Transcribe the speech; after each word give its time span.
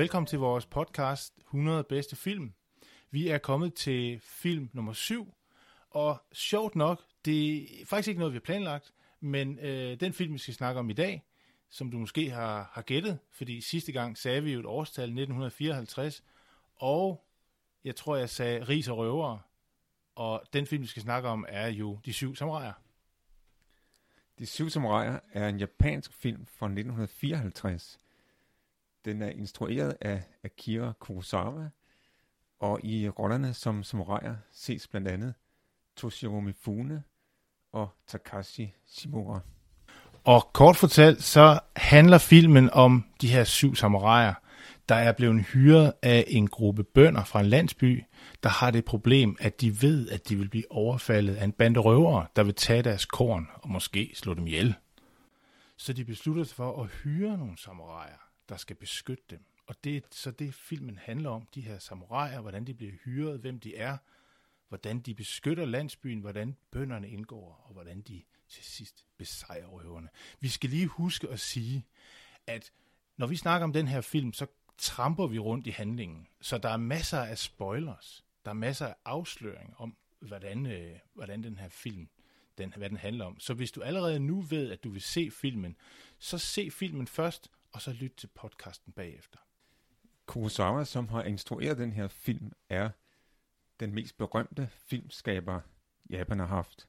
Velkommen 0.00 0.26
til 0.26 0.38
vores 0.38 0.66
podcast 0.66 1.34
100 1.38 1.84
bedste 1.84 2.16
film. 2.16 2.54
Vi 3.10 3.28
er 3.28 3.38
kommet 3.38 3.74
til 3.74 4.20
film 4.20 4.70
nummer 4.72 4.92
7, 4.92 5.34
og 5.90 6.22
sjovt 6.32 6.76
nok, 6.76 7.02
det 7.24 7.62
er 7.82 7.86
faktisk 7.86 8.08
ikke 8.08 8.18
noget, 8.18 8.32
vi 8.32 8.36
har 8.36 8.40
planlagt, 8.40 8.92
men 9.20 9.58
øh, 9.58 10.00
den 10.00 10.12
film, 10.12 10.32
vi 10.32 10.38
skal 10.38 10.54
snakke 10.54 10.78
om 10.78 10.90
i 10.90 10.92
dag, 10.92 11.24
som 11.68 11.90
du 11.90 11.98
måske 11.98 12.30
har, 12.30 12.70
har 12.72 12.82
gættet, 12.82 13.18
fordi 13.30 13.60
sidste 13.60 13.92
gang 13.92 14.18
sagde 14.18 14.42
vi 14.42 14.52
jo 14.52 14.60
et 14.60 14.66
årstal 14.66 15.04
1954, 15.04 16.22
og 16.76 17.24
jeg 17.84 17.96
tror, 17.96 18.16
jeg 18.16 18.30
sagde 18.30 18.64
Ris 18.64 18.88
og 18.88 18.96
Røvere, 18.96 19.40
og 20.14 20.42
den 20.52 20.66
film, 20.66 20.82
vi 20.82 20.88
skal 20.88 21.02
snakke 21.02 21.28
om, 21.28 21.46
er 21.48 21.68
jo 21.68 21.98
De 22.04 22.12
Syv 22.12 22.36
Samuraier. 22.36 22.72
De 24.38 24.46
Syv 24.46 24.70
Samuraier 24.70 25.18
er 25.32 25.48
en 25.48 25.58
japansk 25.58 26.12
film 26.12 26.46
fra 26.46 26.66
1954. 26.66 27.98
Den 29.04 29.22
er 29.22 29.28
instrueret 29.28 29.96
af 30.00 30.22
Akira 30.44 30.92
Kurosawa, 31.00 31.68
og 32.60 32.84
i 32.84 33.08
rollerne 33.08 33.54
som 33.54 33.82
samuraier 33.82 34.36
ses 34.52 34.88
blandt 34.88 35.08
andet 35.08 35.34
Toshiro 35.96 36.40
Mifune 36.40 37.02
og 37.72 37.88
Takashi 38.06 38.74
Shimura. 38.86 39.40
Og 40.24 40.52
kort 40.52 40.76
fortalt, 40.76 41.22
så 41.22 41.60
handler 41.76 42.18
filmen 42.18 42.70
om 42.70 43.04
de 43.20 43.28
her 43.28 43.44
syv 43.44 43.74
samuraier, 43.74 44.34
der 44.88 44.94
er 44.94 45.12
blevet 45.12 45.42
hyret 45.42 45.92
af 46.02 46.24
en 46.28 46.48
gruppe 46.48 46.84
bønder 46.84 47.24
fra 47.24 47.40
en 47.40 47.46
landsby, 47.46 48.04
der 48.42 48.48
har 48.48 48.70
det 48.70 48.84
problem, 48.84 49.36
at 49.40 49.60
de 49.60 49.82
ved, 49.82 50.08
at 50.08 50.28
de 50.28 50.36
vil 50.36 50.48
blive 50.48 50.72
overfaldet 50.72 51.36
af 51.36 51.44
en 51.44 51.52
bande 51.52 51.80
røvere, 51.80 52.26
der 52.36 52.42
vil 52.42 52.54
tage 52.54 52.82
deres 52.82 53.06
korn 53.06 53.48
og 53.54 53.70
måske 53.70 54.12
slå 54.14 54.34
dem 54.34 54.46
ihjel. 54.46 54.74
Så 55.76 55.92
de 55.92 56.04
beslutter 56.04 56.44
sig 56.44 56.56
for 56.56 56.82
at 56.82 56.88
hyre 56.88 57.38
nogle 57.38 57.58
samuraier, 57.58 58.29
der 58.50 58.56
skal 58.56 58.76
beskytte 58.76 59.24
dem. 59.30 59.44
Og 59.66 59.84
det 59.84 59.96
er 59.96 60.00
så 60.10 60.30
det, 60.30 60.54
filmen 60.54 60.98
handler 60.98 61.30
om, 61.30 61.48
de 61.54 61.60
her 61.60 61.78
samuraier, 61.78 62.40
hvordan 62.40 62.66
de 62.66 62.74
bliver 62.74 62.92
hyret, 62.92 63.40
hvem 63.40 63.60
de 63.60 63.76
er, 63.76 63.96
hvordan 64.68 65.00
de 65.00 65.14
beskytter 65.14 65.64
landsbyen, 65.64 66.20
hvordan 66.20 66.56
bønderne 66.70 67.10
indgår, 67.10 67.64
og 67.66 67.72
hvordan 67.72 68.00
de 68.00 68.22
til 68.48 68.64
sidst 68.64 69.04
besejrer 69.18 69.66
røverne. 69.66 70.08
Vi 70.40 70.48
skal 70.48 70.70
lige 70.70 70.86
huske 70.86 71.28
at 71.28 71.40
sige, 71.40 71.86
at 72.46 72.72
når 73.16 73.26
vi 73.26 73.36
snakker 73.36 73.64
om 73.64 73.72
den 73.72 73.88
her 73.88 74.00
film, 74.00 74.32
så 74.32 74.46
tramper 74.78 75.26
vi 75.26 75.38
rundt 75.38 75.66
i 75.66 75.70
handlingen. 75.70 76.26
Så 76.40 76.58
der 76.58 76.68
er 76.68 76.76
masser 76.76 77.18
af 77.18 77.38
spoilers. 77.38 78.24
Der 78.44 78.50
er 78.50 78.54
masser 78.54 78.86
af 78.86 78.94
afsløring 79.04 79.74
om, 79.78 79.96
hvordan, 80.20 80.66
øh, 80.66 80.98
hvordan 81.14 81.42
den 81.42 81.58
her 81.58 81.68
film, 81.68 82.08
den, 82.58 82.74
hvad 82.76 82.88
den 82.90 82.98
handler 82.98 83.24
om. 83.24 83.40
Så 83.40 83.54
hvis 83.54 83.72
du 83.72 83.82
allerede 83.82 84.20
nu 84.20 84.40
ved, 84.40 84.70
at 84.70 84.84
du 84.84 84.90
vil 84.90 85.02
se 85.02 85.30
filmen, 85.30 85.76
så 86.18 86.38
se 86.38 86.70
filmen 86.70 87.06
først, 87.06 87.50
og 87.72 87.82
så 87.82 87.92
lyt 87.92 88.12
til 88.16 88.26
podcasten 88.26 88.92
bagefter. 88.92 89.38
Kurosawa, 90.26 90.84
som 90.84 91.08
har 91.08 91.22
instrueret 91.22 91.78
den 91.78 91.92
her 91.92 92.08
film, 92.08 92.52
er 92.68 92.90
den 93.80 93.94
mest 93.94 94.16
berømte 94.16 94.66
filmskaber, 94.66 95.60
Japan 96.10 96.38
har 96.38 96.46
haft. 96.46 96.88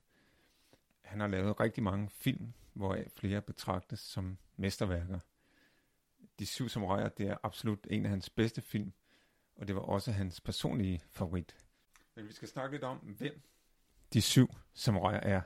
Han 1.01 1.19
har 1.19 1.27
lavet 1.27 1.59
rigtig 1.59 1.83
mange 1.83 2.09
film, 2.09 2.53
hvor 2.73 2.97
flere 3.15 3.41
betragtes 3.41 3.99
som 3.99 4.37
mesterværker. 4.55 5.19
De 6.39 6.45
syv 6.45 6.69
samuraier, 6.69 7.09
det 7.09 7.27
er 7.27 7.37
absolut 7.43 7.87
en 7.89 8.05
af 8.05 8.09
hans 8.09 8.29
bedste 8.29 8.61
film, 8.61 8.93
og 9.55 9.67
det 9.67 9.75
var 9.75 9.81
også 9.81 10.11
hans 10.11 10.41
personlige 10.41 11.01
favorit. 11.09 11.55
Men 12.15 12.27
vi 12.27 12.33
skal 12.33 12.47
snakke 12.47 12.75
lidt 12.75 12.83
om, 12.83 12.97
hvem 12.97 13.41
de 14.13 14.21
syv 14.21 14.47
samuraier 14.73 15.19
er. 15.19 15.41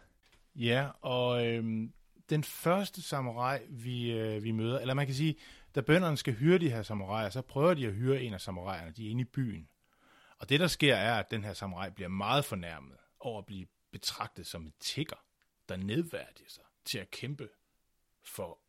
Ja, 0.56 0.90
og 1.02 1.48
øhm, 1.48 1.94
den 2.30 2.44
første 2.44 3.02
samurai, 3.02 3.60
vi, 3.70 4.12
øh, 4.12 4.44
vi 4.44 4.52
møder, 4.52 4.80
eller 4.80 4.94
man 4.94 5.06
kan 5.06 5.16
sige, 5.16 5.36
da 5.76 5.82
bønderne 5.82 6.18
skal 6.18 6.34
hyre 6.34 6.58
de 6.58 6.70
her 6.70 6.84
samuraier, 6.84 7.30
så 7.30 7.42
prøver 7.42 7.74
de 7.74 7.88
at 7.88 7.94
hyre 7.94 8.22
en 8.22 8.34
af 8.34 8.42
samuraierne. 8.42 8.92
De 8.92 9.06
er 9.06 9.10
inde 9.10 9.22
i 9.22 9.26
byen. 9.26 9.70
Og 10.40 10.50
det, 10.50 10.60
der 10.60 10.68
sker, 10.68 10.96
er, 10.96 11.20
at 11.20 11.32
den 11.32 11.44
her 11.44 11.54
samurai 11.54 11.90
bliver 11.90 12.10
meget 12.10 12.46
fornærmet 12.46 12.98
over 13.20 13.40
at 13.40 13.46
blive 13.46 13.68
betragtet 13.92 14.48
som 14.48 14.64
en 14.64 14.74
tigger, 14.80 15.16
der 15.70 15.78
nedværdiger 15.78 16.50
sig 16.50 16.64
til 16.86 16.98
at 16.98 17.12
kæmpe 17.12 17.50
for 18.24 18.60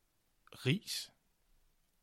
ris. 0.53 1.11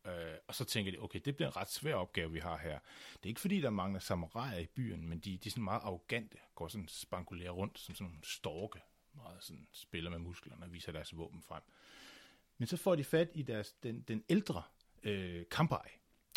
Øh, 0.06 0.38
og 0.48 0.56
så 0.56 0.66
tænker 0.66 0.92
de, 0.92 0.98
okay, 0.98 1.20
det 1.26 1.36
bliver 1.36 1.50
en 1.50 1.56
ret 1.56 1.72
svær 1.72 1.96
opgave, 1.96 2.32
vi 2.32 2.40
har 2.40 2.58
her. 2.58 2.80
Det 3.14 3.24
er 3.24 3.28
ikke 3.28 3.42
fordi, 3.42 3.62
der 3.62 3.70
mangler 3.70 4.00
samuraier 4.00 4.60
i 4.60 4.66
byen, 4.66 5.10
men 5.10 5.20
de, 5.20 5.38
de 5.38 5.50
er 5.50 5.52
sådan 5.52 5.64
meget 5.64 5.82
arrogante, 5.82 6.38
går 6.56 6.68
sådan 6.68 6.88
spankulerer 6.88 7.52
rundt 7.52 7.80
som 7.80 7.96
sådan 7.96 8.08
nogle 8.08 8.24
storke, 8.24 8.80
meget 9.16 9.44
sådan 9.44 9.68
spiller 9.72 10.10
med 10.12 10.20
musklerne 10.20 10.66
og 10.66 10.74
viser 10.74 10.92
deres 10.92 11.18
våben 11.18 11.42
frem. 11.42 11.64
Men 12.58 12.68
så 12.68 12.78
får 12.78 12.96
de 12.96 13.04
fat 13.04 13.30
i 13.34 13.42
deres, 13.42 13.72
den, 13.72 14.02
den 14.02 14.24
ældre 14.30 14.64
øh, 15.04 15.46
Kampai, 15.52 15.90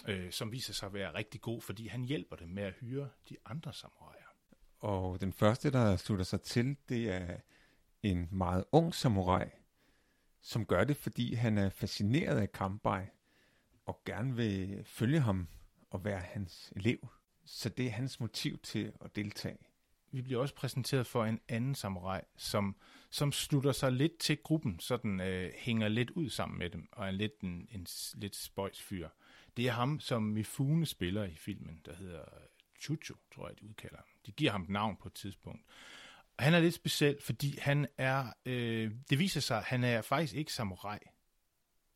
øh, 0.09 0.33
som 0.33 0.53
viser 0.53 0.73
sig 0.73 0.87
at 0.87 0.93
være 0.93 1.15
rigtig 1.15 1.41
god, 1.41 1.63
fordi 1.63 1.87
han 1.87 2.05
hjælper 2.05 2.37
dem 2.37 2.49
med 2.49 2.63
at 2.63 2.75
hyre 2.81 3.09
de 3.29 3.37
andre 3.45 3.73
samuraier. 3.73 4.27
Og 4.79 5.21
den 5.21 5.33
første, 5.33 5.71
der 5.71 5.97
slutter 5.97 6.25
sig 6.25 6.43
til, 6.43 6.77
det 6.89 7.11
er 7.11 7.37
en 8.03 8.29
meget 8.31 8.65
ung 8.73 8.95
samurai, 8.95 9.45
som 10.41 10.67
gør 10.67 10.85
det, 10.85 10.97
fordi 10.97 11.35
han 11.35 11.59
er 11.59 11.69
fascineret 11.69 12.41
af 12.41 12.53
Kampai, 12.53 13.07
og 13.87 14.03
gerne 14.05 14.37
vil 14.37 14.85
følge 14.85 15.21
ham 15.21 15.49
og 15.91 16.05
være 16.05 16.21
hans 16.21 16.73
elev. 16.77 17.09
Så 17.45 17.69
det 17.69 17.87
er 17.87 17.91
hans 17.91 18.21
motiv 18.21 18.59
til 18.59 18.93
at 19.01 19.17
deltage. 19.17 19.59
Vi 20.17 20.23
bliver 20.23 20.41
også 20.41 20.55
præsenteret 20.55 21.07
for 21.07 21.25
en 21.25 21.41
anden 21.49 21.75
samurai, 21.75 22.21
som, 22.37 22.77
som 23.11 23.33
slutter 23.33 23.73
sig 23.73 23.93
lidt 23.93 24.19
til 24.19 24.37
gruppen, 24.43 24.81
så 24.81 24.97
den 24.97 25.21
øh, 25.21 25.53
hænger 25.57 25.89
lidt 25.89 26.11
ud 26.11 26.29
sammen 26.31 26.59
med 26.59 26.71
dem, 26.71 26.89
og 26.93 27.07
er 27.07 27.11
lidt 27.11 27.41
en, 27.41 27.69
en 27.71 27.87
lidt 28.15 28.37
spøjs 28.37 28.83
fyr. 28.83 29.09
Det 29.57 29.67
er 29.67 29.73
ham, 29.73 30.01
som 30.01 30.23
Mifune 30.23 30.87
spiller 30.87 31.25
i 31.25 31.35
filmen, 31.35 31.81
der 31.85 31.97
hedder 31.97 32.25
Chucho, 32.81 33.15
tror 33.35 33.49
jeg, 33.49 33.61
de 33.61 33.69
udkalder 33.69 33.97
ham. 33.97 34.07
De 34.27 34.33
giver 34.33 34.51
ham 34.51 34.63
et 34.63 34.69
navn 34.69 34.97
på 34.97 35.09
et 35.09 35.15
tidspunkt. 35.15 35.63
Og 36.37 36.45
han 36.45 36.55
er 36.55 36.61
lidt 36.61 36.75
speciel, 36.75 37.17
fordi 37.21 37.59
han 37.59 37.87
er, 37.99 38.33
øh, 38.45 38.91
det 39.11 39.19
viser 39.19 39.41
sig, 39.41 39.59
at 39.59 39.65
han 39.65 39.85
er 39.85 40.03
faktisk 40.03 40.35
ikke 40.35 40.53
samurai. 40.53 40.99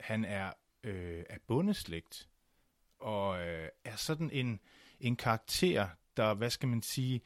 Han 0.00 0.24
er 0.24 0.52
øh, 0.84 1.24
af 1.30 1.38
bundeslægt, 1.46 2.28
og 2.98 3.46
øh, 3.48 3.68
er 3.84 3.96
sådan 3.96 4.30
en, 4.30 4.60
en 5.00 5.16
karakter, 5.16 5.88
der, 6.16 6.34
hvad 6.34 6.50
skal 6.50 6.68
man 6.68 6.82
sige, 6.82 7.22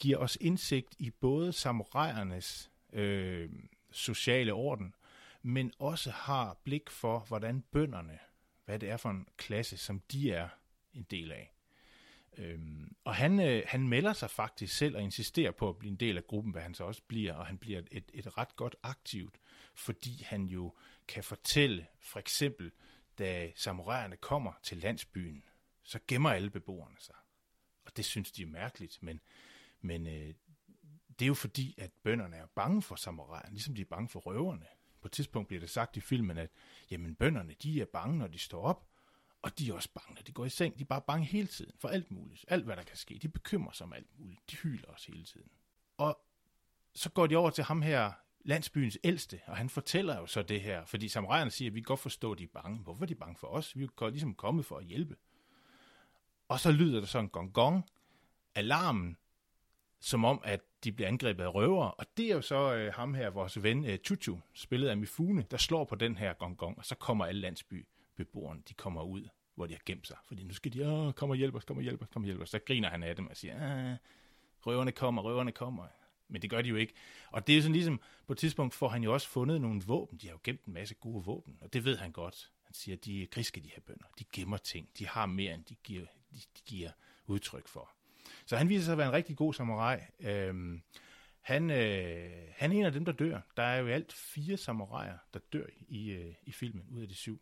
giver 0.00 0.16
os 0.18 0.38
indsigt 0.40 0.94
i 0.98 1.10
både 1.10 1.52
samuraiernes 1.52 2.70
øh, 2.92 3.50
sociale 3.90 4.52
orden, 4.52 4.94
men 5.42 5.72
også 5.78 6.10
har 6.10 6.60
blik 6.64 6.90
for, 6.90 7.18
hvordan 7.18 7.62
bønderne 7.62 8.18
hvad 8.70 8.78
det 8.78 8.90
er 8.90 8.96
for 8.96 9.10
en 9.10 9.26
klasse, 9.36 9.76
som 9.76 10.00
de 10.00 10.32
er 10.32 10.48
en 10.94 11.02
del 11.02 11.32
af. 11.32 11.52
Øhm, 12.38 12.96
og 13.04 13.14
han, 13.14 13.40
øh, 13.40 13.62
han 13.66 13.88
melder 13.88 14.12
sig 14.12 14.30
faktisk 14.30 14.76
selv 14.76 14.96
og 14.96 15.02
insisterer 15.02 15.50
på 15.50 15.68
at 15.68 15.78
blive 15.78 15.90
en 15.90 15.96
del 15.96 16.16
af 16.16 16.26
gruppen, 16.26 16.52
hvad 16.52 16.62
han 16.62 16.74
så 16.74 16.84
også 16.84 17.02
bliver, 17.08 17.34
og 17.34 17.46
han 17.46 17.58
bliver 17.58 17.82
et, 17.90 18.10
et 18.14 18.38
ret 18.38 18.56
godt 18.56 18.76
aktivt, 18.82 19.40
fordi 19.74 20.22
han 20.22 20.44
jo 20.44 20.74
kan 21.08 21.24
fortælle, 21.24 21.86
for 22.00 22.18
eksempel, 22.20 22.72
da 23.18 23.50
samuraierne 23.54 24.16
kommer 24.16 24.52
til 24.62 24.78
landsbyen, 24.78 25.44
så 25.82 25.98
gemmer 26.08 26.30
alle 26.30 26.50
beboerne 26.50 26.96
sig. 26.98 27.16
Og 27.84 27.96
det 27.96 28.04
synes 28.04 28.32
de 28.32 28.42
er 28.42 28.46
mærkeligt, 28.46 29.02
men, 29.02 29.20
men 29.80 30.06
øh, 30.06 30.34
det 31.18 31.24
er 31.24 31.26
jo 31.26 31.34
fordi, 31.34 31.74
at 31.78 31.90
bønderne 32.02 32.36
er 32.36 32.46
bange 32.46 32.82
for 32.82 32.94
samuraierne, 32.94 33.50
ligesom 33.50 33.74
de 33.74 33.80
er 33.80 33.86
bange 33.90 34.08
for 34.08 34.20
røverne. 34.20 34.66
På 35.00 35.08
et 35.08 35.12
tidspunkt 35.12 35.48
bliver 35.48 35.60
det 35.60 35.70
sagt 35.70 35.96
i 35.96 36.00
filmen, 36.00 36.38
at 36.38 36.50
jamen, 36.90 37.14
bønderne 37.14 37.54
de 37.62 37.80
er 37.80 37.86
bange, 37.92 38.18
når 38.18 38.26
de 38.26 38.38
står 38.38 38.62
op, 38.62 38.86
og 39.42 39.58
de 39.58 39.70
er 39.70 39.74
også 39.74 39.88
bange, 39.94 40.14
når 40.14 40.22
de 40.22 40.32
går 40.32 40.44
i 40.44 40.48
seng. 40.48 40.78
De 40.78 40.82
er 40.82 40.86
bare 40.86 41.02
bange 41.06 41.26
hele 41.26 41.46
tiden 41.46 41.72
for 41.78 41.88
alt 41.88 42.10
muligt. 42.10 42.44
Alt, 42.48 42.64
hvad 42.64 42.76
der 42.76 42.82
kan 42.82 42.96
ske. 42.96 43.18
De 43.22 43.28
bekymrer 43.28 43.72
sig 43.72 43.84
om 43.84 43.92
alt 43.92 44.18
muligt. 44.18 44.50
De 44.50 44.56
hyler 44.56 44.88
også 44.88 45.12
hele 45.12 45.24
tiden. 45.24 45.50
Og 45.96 46.20
så 46.94 47.10
går 47.10 47.26
de 47.26 47.36
over 47.36 47.50
til 47.50 47.64
ham 47.64 47.82
her, 47.82 48.12
landsbyens 48.44 48.98
ældste, 49.04 49.40
og 49.46 49.56
han 49.56 49.68
fortæller 49.68 50.18
jo 50.18 50.26
så 50.26 50.42
det 50.42 50.60
her, 50.60 50.84
fordi 50.84 51.08
samuraierne 51.08 51.50
siger, 51.50 51.70
at 51.70 51.74
vi 51.74 51.80
kan 51.80 51.84
godt 51.84 52.00
forstå, 52.00 52.32
at 52.32 52.38
de 52.38 52.44
er 52.44 52.48
bange. 52.62 52.78
Hvorfor 52.78 53.02
er 53.02 53.06
de 53.06 53.14
bange 53.14 53.36
for 53.36 53.46
os? 53.46 53.78
Vi 53.78 53.84
er 53.84 53.88
jo 54.00 54.08
ligesom 54.08 54.34
kommet 54.34 54.66
for 54.66 54.78
at 54.78 54.84
hjælpe. 54.84 55.16
Og 56.48 56.60
så 56.60 56.72
lyder 56.72 57.00
der 57.00 57.06
så 57.06 57.18
en 57.18 57.28
gong 57.28 57.52
gong. 57.52 57.90
Alarmen 58.54 59.16
som 60.00 60.24
om, 60.24 60.40
at 60.44 60.60
de 60.84 60.92
bliver 60.92 61.08
angrebet 61.08 61.44
af 61.44 61.54
røvere. 61.54 61.90
Og 61.90 62.06
det 62.16 62.30
er 62.30 62.34
jo 62.34 62.40
så 62.40 62.74
øh, 62.74 62.94
ham 62.94 63.14
her, 63.14 63.30
vores 63.30 63.62
ven 63.62 63.84
øh, 63.84 63.98
Chuchu, 63.98 64.38
spillet 64.54 64.88
af 64.88 64.96
Mifune, 64.96 65.44
der 65.50 65.56
slår 65.56 65.84
på 65.84 65.94
den 65.94 66.16
her 66.16 66.32
gong 66.32 66.56
gong, 66.56 66.78
og 66.78 66.84
så 66.84 66.94
kommer 66.94 67.26
alle 67.26 67.40
landsbybeboerne, 67.40 68.62
de 68.68 68.74
kommer 68.74 69.02
ud, 69.02 69.28
hvor 69.54 69.66
de 69.66 69.74
har 69.74 69.80
gemt 69.86 70.06
sig. 70.06 70.16
Fordi 70.26 70.44
nu 70.44 70.54
skal 70.54 70.72
de, 70.72 70.88
åh, 70.88 71.12
kom 71.12 71.30
og 71.30 71.36
hjælp 71.36 71.54
os, 71.54 71.64
kom 71.64 71.76
og 71.76 71.82
hjælp 71.82 72.02
os, 72.02 72.08
kom 72.08 72.22
og 72.22 72.26
hjælp 72.26 72.40
os. 72.40 72.50
Så 72.50 72.58
griner 72.58 72.90
han 72.90 73.02
af 73.02 73.16
dem 73.16 73.26
og 73.26 73.36
siger, 73.36 73.54
ah, 73.90 73.96
røverne 74.66 74.92
kommer, 74.92 75.22
røverne 75.22 75.52
kommer. 75.52 75.86
Men 76.28 76.42
det 76.42 76.50
gør 76.50 76.62
de 76.62 76.68
jo 76.68 76.76
ikke. 76.76 76.94
Og 77.30 77.46
det 77.46 77.52
er 77.52 77.56
jo 77.56 77.62
sådan 77.62 77.72
ligesom, 77.72 78.00
på 78.26 78.32
et 78.32 78.38
tidspunkt 78.38 78.74
får 78.74 78.88
han 78.88 79.02
jo 79.02 79.12
også 79.12 79.28
fundet 79.28 79.60
nogle 79.60 79.82
våben. 79.86 80.18
De 80.18 80.26
har 80.26 80.32
jo 80.32 80.40
gemt 80.44 80.64
en 80.64 80.72
masse 80.72 80.94
gode 80.94 81.24
våben, 81.24 81.58
og 81.60 81.72
det 81.72 81.84
ved 81.84 81.96
han 81.96 82.12
godt. 82.12 82.50
Han 82.62 82.74
siger, 82.74 82.96
de 82.96 83.22
er 83.22 83.26
griske, 83.26 83.60
de 83.60 83.68
her 83.68 83.80
bønder. 83.80 84.06
De 84.18 84.24
gemmer 84.32 84.56
ting. 84.56 84.88
De 84.98 85.06
har 85.06 85.26
mere, 85.26 85.54
end 85.54 85.64
de 85.64 85.74
giver, 85.74 86.06
de, 86.30 86.36
de 86.36 86.62
giver 86.66 86.90
udtryk 87.26 87.68
for. 87.68 87.90
Så 88.50 88.56
han 88.56 88.68
viser 88.68 88.84
sig 88.84 88.92
at 88.92 88.98
være 88.98 89.06
en 89.06 89.12
rigtig 89.12 89.36
god 89.36 89.54
samurai. 89.54 89.98
Øhm, 90.20 90.82
han, 91.40 91.70
øh, 91.70 92.30
han 92.56 92.72
er 92.72 92.76
en 92.76 92.84
af 92.84 92.92
dem, 92.92 93.04
der 93.04 93.12
dør. 93.12 93.40
Der 93.56 93.62
er 93.62 93.80
jo 93.80 93.86
i 93.86 93.92
alt 93.92 94.12
fire 94.12 94.56
samuraier, 94.56 95.18
der 95.34 95.40
dør 95.52 95.66
i, 95.88 96.10
øh, 96.10 96.34
i 96.42 96.52
filmen, 96.52 96.86
ud 96.90 97.02
af 97.02 97.08
de 97.08 97.14
syv. 97.14 97.40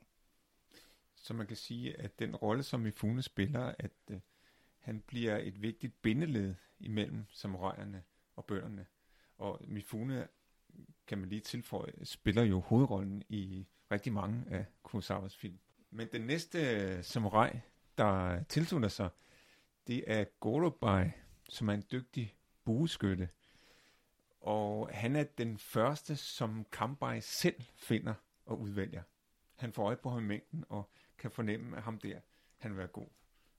Så 1.16 1.34
man 1.34 1.46
kan 1.46 1.56
sige, 1.56 2.00
at 2.00 2.19
den 2.19 2.37
rolle, 2.37 2.62
som 2.62 2.81
Mifune 2.81 3.22
spiller, 3.22 3.75
at 3.78 3.90
øh, 4.10 4.20
han 4.78 5.00
bliver 5.00 5.38
et 5.38 5.62
vigtigt 5.62 6.02
bindeled 6.02 6.55
imellem 6.81 7.26
samuraierne 7.31 8.02
og 8.37 8.44
bønderne. 8.44 8.87
Og 9.38 9.61
Mifune, 9.64 10.28
kan 11.06 11.19
man 11.19 11.28
lige 11.28 11.40
tilføje, 11.40 11.93
spiller 12.04 12.43
jo 12.43 12.61
hovedrollen 12.61 13.22
i 13.28 13.66
rigtig 13.90 14.12
mange 14.12 14.44
af 14.50 14.64
Kurosawas 14.82 15.37
film. 15.37 15.58
Men 15.90 16.08
den 16.12 16.22
næste 16.22 16.58
øh, 16.58 17.04
samurai, 17.04 17.50
der 17.99 18.43
tilslutter 18.43 18.88
sig, 18.88 19.08
det 19.88 20.05
er 20.06 20.25
Gorobai, 20.40 21.11
som 21.49 21.69
er 21.69 21.73
en 21.73 21.85
dygtig 21.93 22.35
bueskytte. 22.64 23.29
Og 24.40 24.90
han 24.93 25.17
er 25.17 25.25
den 25.25 25.58
første, 25.58 26.17
som 26.17 26.67
Kambai 26.73 27.20
selv 27.20 27.62
finder 27.76 28.14
og 28.46 28.61
udvælger. 28.61 29.02
Han 29.56 29.73
får 29.73 29.87
øje 29.87 29.96
på 29.96 30.11
ham 30.11 30.25
i 30.25 30.26
mængden 30.26 30.64
og 30.69 30.90
kan 31.19 31.31
fornemme, 31.31 31.76
at 31.76 31.82
ham 31.82 31.99
der, 31.99 32.20
han 32.58 32.70
vil 32.70 32.79
være 32.79 32.87
god. 32.87 33.08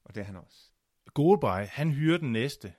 Og 0.04 0.16
det 0.16 0.22
er 0.22 0.26
han 0.26 0.36
også. 0.36 0.72
Gorobai, 1.14 1.66
han 1.66 1.92
hyrer 1.92 2.18
den 2.18 2.32
næste. 2.32 2.74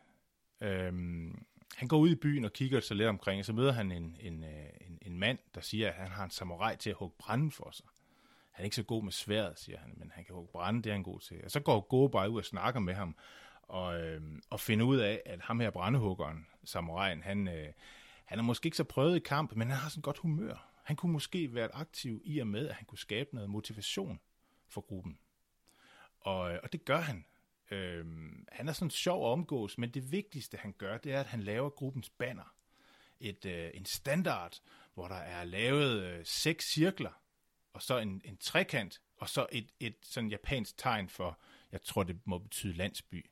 Øhm, 0.60 1.44
han 1.76 1.88
går 1.88 1.98
ud 1.98 2.10
i 2.10 2.14
byen 2.14 2.44
og 2.44 2.52
kigger 2.52 2.80
sig 2.80 2.96
lidt 2.96 3.08
omkring, 3.08 3.38
og 3.38 3.44
så 3.44 3.52
møder 3.52 3.72
han 3.72 3.92
en, 3.92 4.16
en, 4.20 4.44
øh, 4.44 4.70
en, 4.80 4.98
en 5.02 5.18
mand, 5.18 5.38
der 5.54 5.60
siger, 5.60 5.88
at 5.88 5.94
han 5.94 6.10
har 6.10 6.24
en 6.24 6.30
samurai 6.30 6.76
til 6.76 6.90
at 6.90 6.96
hugge 6.96 7.16
branden 7.18 7.50
for 7.50 7.70
sig. 7.70 7.86
Han 8.60 8.64
er 8.64 8.66
ikke 8.66 8.76
så 8.76 8.82
god 8.82 9.02
med 9.02 9.12
sværet, 9.12 9.58
siger 9.58 9.78
han, 9.78 9.94
men 9.96 10.12
han 10.14 10.24
kan 10.24 10.34
hugge 10.34 10.52
brænde, 10.52 10.82
det 10.82 10.90
er 10.90 10.94
han 10.94 11.02
god 11.02 11.20
til. 11.20 11.44
Og 11.44 11.50
så 11.50 11.60
går 11.60 11.80
Gorobai 11.80 12.28
ud 12.28 12.38
og 12.38 12.44
snakker 12.44 12.80
med 12.80 12.94
ham, 12.94 13.16
og, 13.62 14.00
øh, 14.00 14.22
og 14.50 14.60
finder 14.60 14.86
ud 14.86 14.96
af, 14.96 15.22
at 15.26 15.40
ham 15.40 15.60
her 15.60 15.70
brændehuggeren, 15.70 16.46
samuraien, 16.64 17.22
han, 17.22 17.48
øh, 17.48 17.72
han 18.24 18.38
er 18.38 18.42
måske 18.42 18.66
ikke 18.66 18.76
så 18.76 18.84
prøvet 18.84 19.16
i 19.16 19.18
kamp, 19.18 19.52
men 19.56 19.70
han 19.70 19.80
har 19.80 19.88
sådan 19.88 20.02
godt 20.02 20.18
humør. 20.18 20.72
Han 20.84 20.96
kunne 20.96 21.12
måske 21.12 21.54
være 21.54 21.74
aktiv 21.74 22.22
i 22.24 22.38
og 22.38 22.46
med, 22.46 22.68
at 22.68 22.74
han 22.74 22.84
kunne 22.84 22.98
skabe 22.98 23.34
noget 23.34 23.50
motivation 23.50 24.20
for 24.68 24.80
gruppen. 24.80 25.18
Og, 26.20 26.52
øh, 26.52 26.58
og 26.62 26.72
det 26.72 26.84
gør 26.84 27.00
han. 27.00 27.24
Øh, 27.70 28.06
han 28.52 28.68
er 28.68 28.72
sådan 28.72 28.90
sjov 28.90 29.26
at 29.26 29.32
omgås, 29.32 29.78
men 29.78 29.90
det 29.90 30.12
vigtigste 30.12 30.56
han 30.56 30.72
gør, 30.72 30.98
det 30.98 31.12
er, 31.12 31.20
at 31.20 31.26
han 31.26 31.42
laver 31.42 31.70
gruppens 31.70 32.10
banner. 32.10 32.54
Et, 33.20 33.44
øh, 33.44 33.70
en 33.74 33.84
standard, 33.84 34.60
hvor 34.94 35.08
der 35.08 35.14
er 35.14 35.44
lavet 35.44 36.02
øh, 36.02 36.20
seks 36.24 36.72
cirkler, 36.72 37.20
og 37.72 37.82
så 37.82 37.98
en, 37.98 38.22
en 38.24 38.36
trekant, 38.36 39.00
og 39.16 39.28
så 39.28 39.46
et, 39.52 39.68
et 39.80 39.96
sådan 40.02 40.30
japansk 40.30 40.78
tegn 40.78 41.08
for, 41.08 41.38
jeg 41.72 41.82
tror 41.82 42.02
det 42.02 42.18
må 42.24 42.38
betyde 42.38 42.72
landsby. 42.72 43.26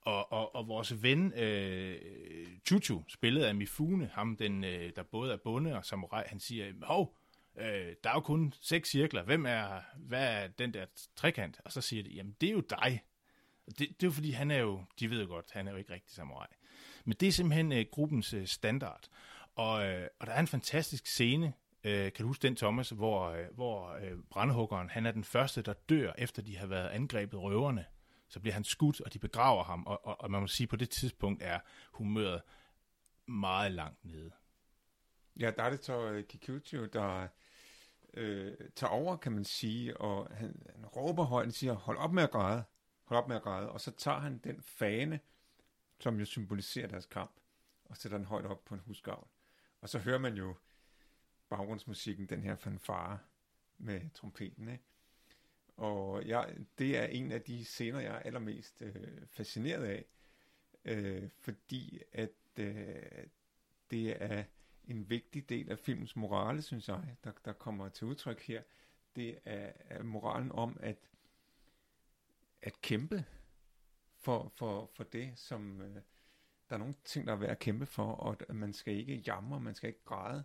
Og, 0.00 0.32
og, 0.32 0.54
og 0.54 0.68
vores 0.68 1.02
ven 1.02 1.32
øh, 1.32 2.00
Chuchu, 2.66 3.02
spillet 3.08 3.44
af 3.44 3.54
Mifune, 3.54 4.10
ham 4.12 4.36
den, 4.36 4.64
øh, 4.64 4.92
der 4.96 5.02
både 5.02 5.32
er 5.32 5.36
bonde 5.36 5.76
og 5.76 5.84
samurai, 5.84 6.22
han 6.26 6.40
siger, 6.40 6.72
hov, 6.82 7.16
øh, 7.56 7.94
der 8.04 8.10
er 8.10 8.14
jo 8.14 8.20
kun 8.20 8.54
seks 8.60 8.90
cirkler, 8.90 9.22
hvem 9.22 9.46
er, 9.46 9.80
hvad 9.96 10.42
er 10.42 10.48
den 10.48 10.74
der 10.74 10.86
trekant? 11.16 11.60
Og 11.64 11.72
så 11.72 11.80
siger 11.80 12.02
de, 12.02 12.10
jamen 12.10 12.36
det 12.40 12.48
er 12.48 12.52
jo 12.52 12.60
dig. 12.60 13.02
Det, 13.66 13.78
det 13.78 13.86
er 13.86 14.06
jo 14.06 14.10
fordi, 14.10 14.30
han 14.30 14.50
er 14.50 14.58
jo, 14.58 14.84
de 15.00 15.10
ved 15.10 15.22
jo 15.22 15.28
godt, 15.28 15.50
han 15.52 15.66
er 15.66 15.72
jo 15.72 15.78
ikke 15.78 15.92
rigtig 15.92 16.14
samurai. 16.14 16.46
Men 17.04 17.16
det 17.20 17.28
er 17.28 17.32
simpelthen 17.32 17.72
øh, 17.72 17.84
gruppens 17.90 18.34
øh, 18.34 18.46
standard. 18.46 19.08
Og, 19.54 19.86
øh, 19.86 20.08
og 20.18 20.26
der 20.26 20.32
er 20.32 20.40
en 20.40 20.46
fantastisk 20.46 21.06
scene, 21.06 21.52
øh, 21.84 22.12
kan 22.12 22.22
du 22.22 22.26
huske 22.26 22.42
den, 22.42 22.56
Thomas, 22.56 22.90
hvor, 22.90 23.28
øh, 23.28 23.46
hvor 23.54 23.88
øh, 23.92 24.18
brandhuggeren, 24.30 24.90
han 24.90 25.06
er 25.06 25.12
den 25.12 25.24
første, 25.24 25.62
der 25.62 25.72
dør, 25.72 26.12
efter 26.18 26.42
de 26.42 26.56
har 26.56 26.66
været 26.66 26.88
angrebet 26.88 27.40
røverne. 27.40 27.84
Så 28.28 28.40
bliver 28.40 28.54
han 28.54 28.64
skudt, 28.64 29.00
og 29.00 29.12
de 29.12 29.18
begraver 29.18 29.64
ham, 29.64 29.86
og, 29.86 30.06
og, 30.06 30.20
og 30.20 30.30
man 30.30 30.40
må 30.40 30.46
sige, 30.46 30.66
på 30.66 30.76
det 30.76 30.90
tidspunkt 30.90 31.42
er 31.42 31.60
humøret 31.92 32.42
meget 33.26 33.72
langt 33.72 34.04
nede. 34.04 34.30
Ja, 35.40 35.50
der 35.56 35.62
er 35.62 35.70
det 35.70 35.84
så 35.84 36.12
uh, 36.12 36.22
Kikuchi, 36.22 36.86
der 36.86 37.28
øh, 38.14 38.52
tager 38.76 38.90
over, 38.90 39.16
kan 39.16 39.32
man 39.32 39.44
sige, 39.44 39.96
og 39.96 40.28
han, 40.30 40.62
han 40.76 40.86
råber 40.86 41.24
højt 41.24 41.46
og 41.46 41.52
siger, 41.52 41.72
hold 41.72 41.96
op 41.96 42.12
med 42.12 42.22
at 42.22 42.30
græde, 42.30 42.64
hold 43.04 43.18
op 43.22 43.28
med 43.28 43.36
at 43.36 43.42
græde, 43.42 43.70
og 43.70 43.80
så 43.80 43.90
tager 43.90 44.18
han 44.18 44.38
den 44.38 44.62
fane, 44.62 45.20
som 46.00 46.18
jo 46.18 46.24
symboliserer 46.24 46.86
deres 46.86 47.06
kamp, 47.06 47.32
og 47.84 47.96
sætter 47.96 48.18
den 48.18 48.26
højt 48.26 48.46
op 48.46 48.64
på 48.64 48.74
en 48.74 48.80
husgavl. 48.86 49.28
Og 49.80 49.88
så 49.88 49.98
hører 49.98 50.18
man 50.18 50.34
jo 50.34 50.56
baggrundsmusikken, 51.56 52.26
den 52.26 52.42
her 52.42 52.56
fanfare 52.56 53.18
med 53.78 54.00
trompeten, 54.14 54.68
ikke? 54.68 54.84
Og 55.76 56.26
jeg, 56.26 56.56
det 56.78 56.96
er 56.96 57.04
en 57.04 57.32
af 57.32 57.42
de 57.42 57.64
scener, 57.64 58.00
jeg 58.00 58.14
er 58.14 58.18
allermest 58.18 58.82
øh, 58.82 59.26
fascineret 59.26 59.84
af, 59.84 60.04
øh, 60.84 61.30
fordi 61.38 62.02
at 62.12 62.30
øh, 62.58 63.02
det 63.90 64.22
er 64.22 64.44
en 64.84 65.10
vigtig 65.10 65.48
del 65.48 65.70
af 65.70 65.78
filmens 65.78 66.16
morale, 66.16 66.62
synes 66.62 66.88
jeg, 66.88 67.16
der, 67.24 67.32
der 67.44 67.52
kommer 67.52 67.88
til 67.88 68.06
udtryk 68.06 68.42
her. 68.42 68.62
Det 69.16 69.38
er, 69.44 69.72
er 69.88 70.02
moralen 70.02 70.52
om 70.52 70.76
at, 70.80 71.10
at 72.62 72.80
kæmpe 72.80 73.24
for, 74.18 74.52
for, 74.54 74.90
for 74.94 75.04
det, 75.04 75.32
som 75.36 75.80
øh, 75.80 75.94
der 76.68 76.74
er 76.74 76.78
nogle 76.78 76.94
ting, 77.04 77.26
der 77.26 77.32
er 77.32 77.36
værd 77.36 77.50
at 77.50 77.58
kæmpe 77.58 77.86
for, 77.86 78.12
og 78.12 78.36
at 78.48 78.56
man 78.56 78.72
skal 78.72 78.94
ikke 78.94 79.22
jamre, 79.26 79.60
man 79.60 79.74
skal 79.74 79.88
ikke 79.88 80.04
græde. 80.04 80.44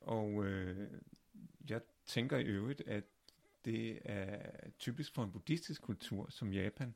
Og 0.00 0.44
øh, 0.44 0.90
jeg 1.68 1.80
tænker 2.06 2.38
i 2.38 2.44
øvrigt, 2.44 2.80
at 2.80 3.04
det 3.64 4.00
er 4.04 4.70
typisk 4.78 5.14
for 5.14 5.24
en 5.24 5.32
buddhistisk 5.32 5.82
kultur 5.82 6.30
som 6.30 6.52
Japan, 6.52 6.94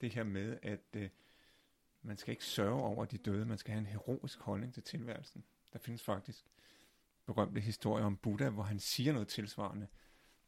det 0.00 0.14
her 0.14 0.24
med, 0.24 0.58
at 0.62 0.86
øh, 0.96 1.10
man 2.02 2.16
skal 2.16 2.32
ikke 2.32 2.44
sørge 2.44 2.82
over 2.82 3.04
de 3.04 3.18
døde, 3.18 3.46
man 3.46 3.58
skal 3.58 3.72
have 3.72 3.78
en 3.78 3.86
heroisk 3.86 4.38
holdning 4.38 4.74
til 4.74 4.82
tilværelsen. 4.82 5.44
Der 5.72 5.78
findes 5.78 6.02
faktisk 6.02 6.44
berømte 7.26 7.60
historier 7.60 8.04
om 8.04 8.16
Buddha, 8.16 8.48
hvor 8.48 8.62
han 8.62 8.78
siger 8.78 9.12
noget 9.12 9.28
tilsvarende 9.28 9.88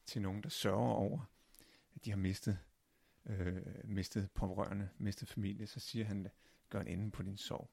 til 0.06 0.22
nogen, 0.22 0.42
der 0.42 0.48
sørger 0.48 0.92
over, 0.92 1.30
at 1.94 2.04
de 2.04 2.10
har 2.10 2.16
mistet, 2.16 2.58
øh, 3.26 3.62
mistet 3.84 4.30
pårørende, 4.30 4.88
mistet 4.98 5.28
familie. 5.28 5.66
Så 5.66 5.80
siger 5.80 6.04
han, 6.04 6.28
gør 6.68 6.80
en 6.80 6.88
ende 6.88 7.10
på 7.10 7.22
din 7.22 7.36
sorg. 7.36 7.70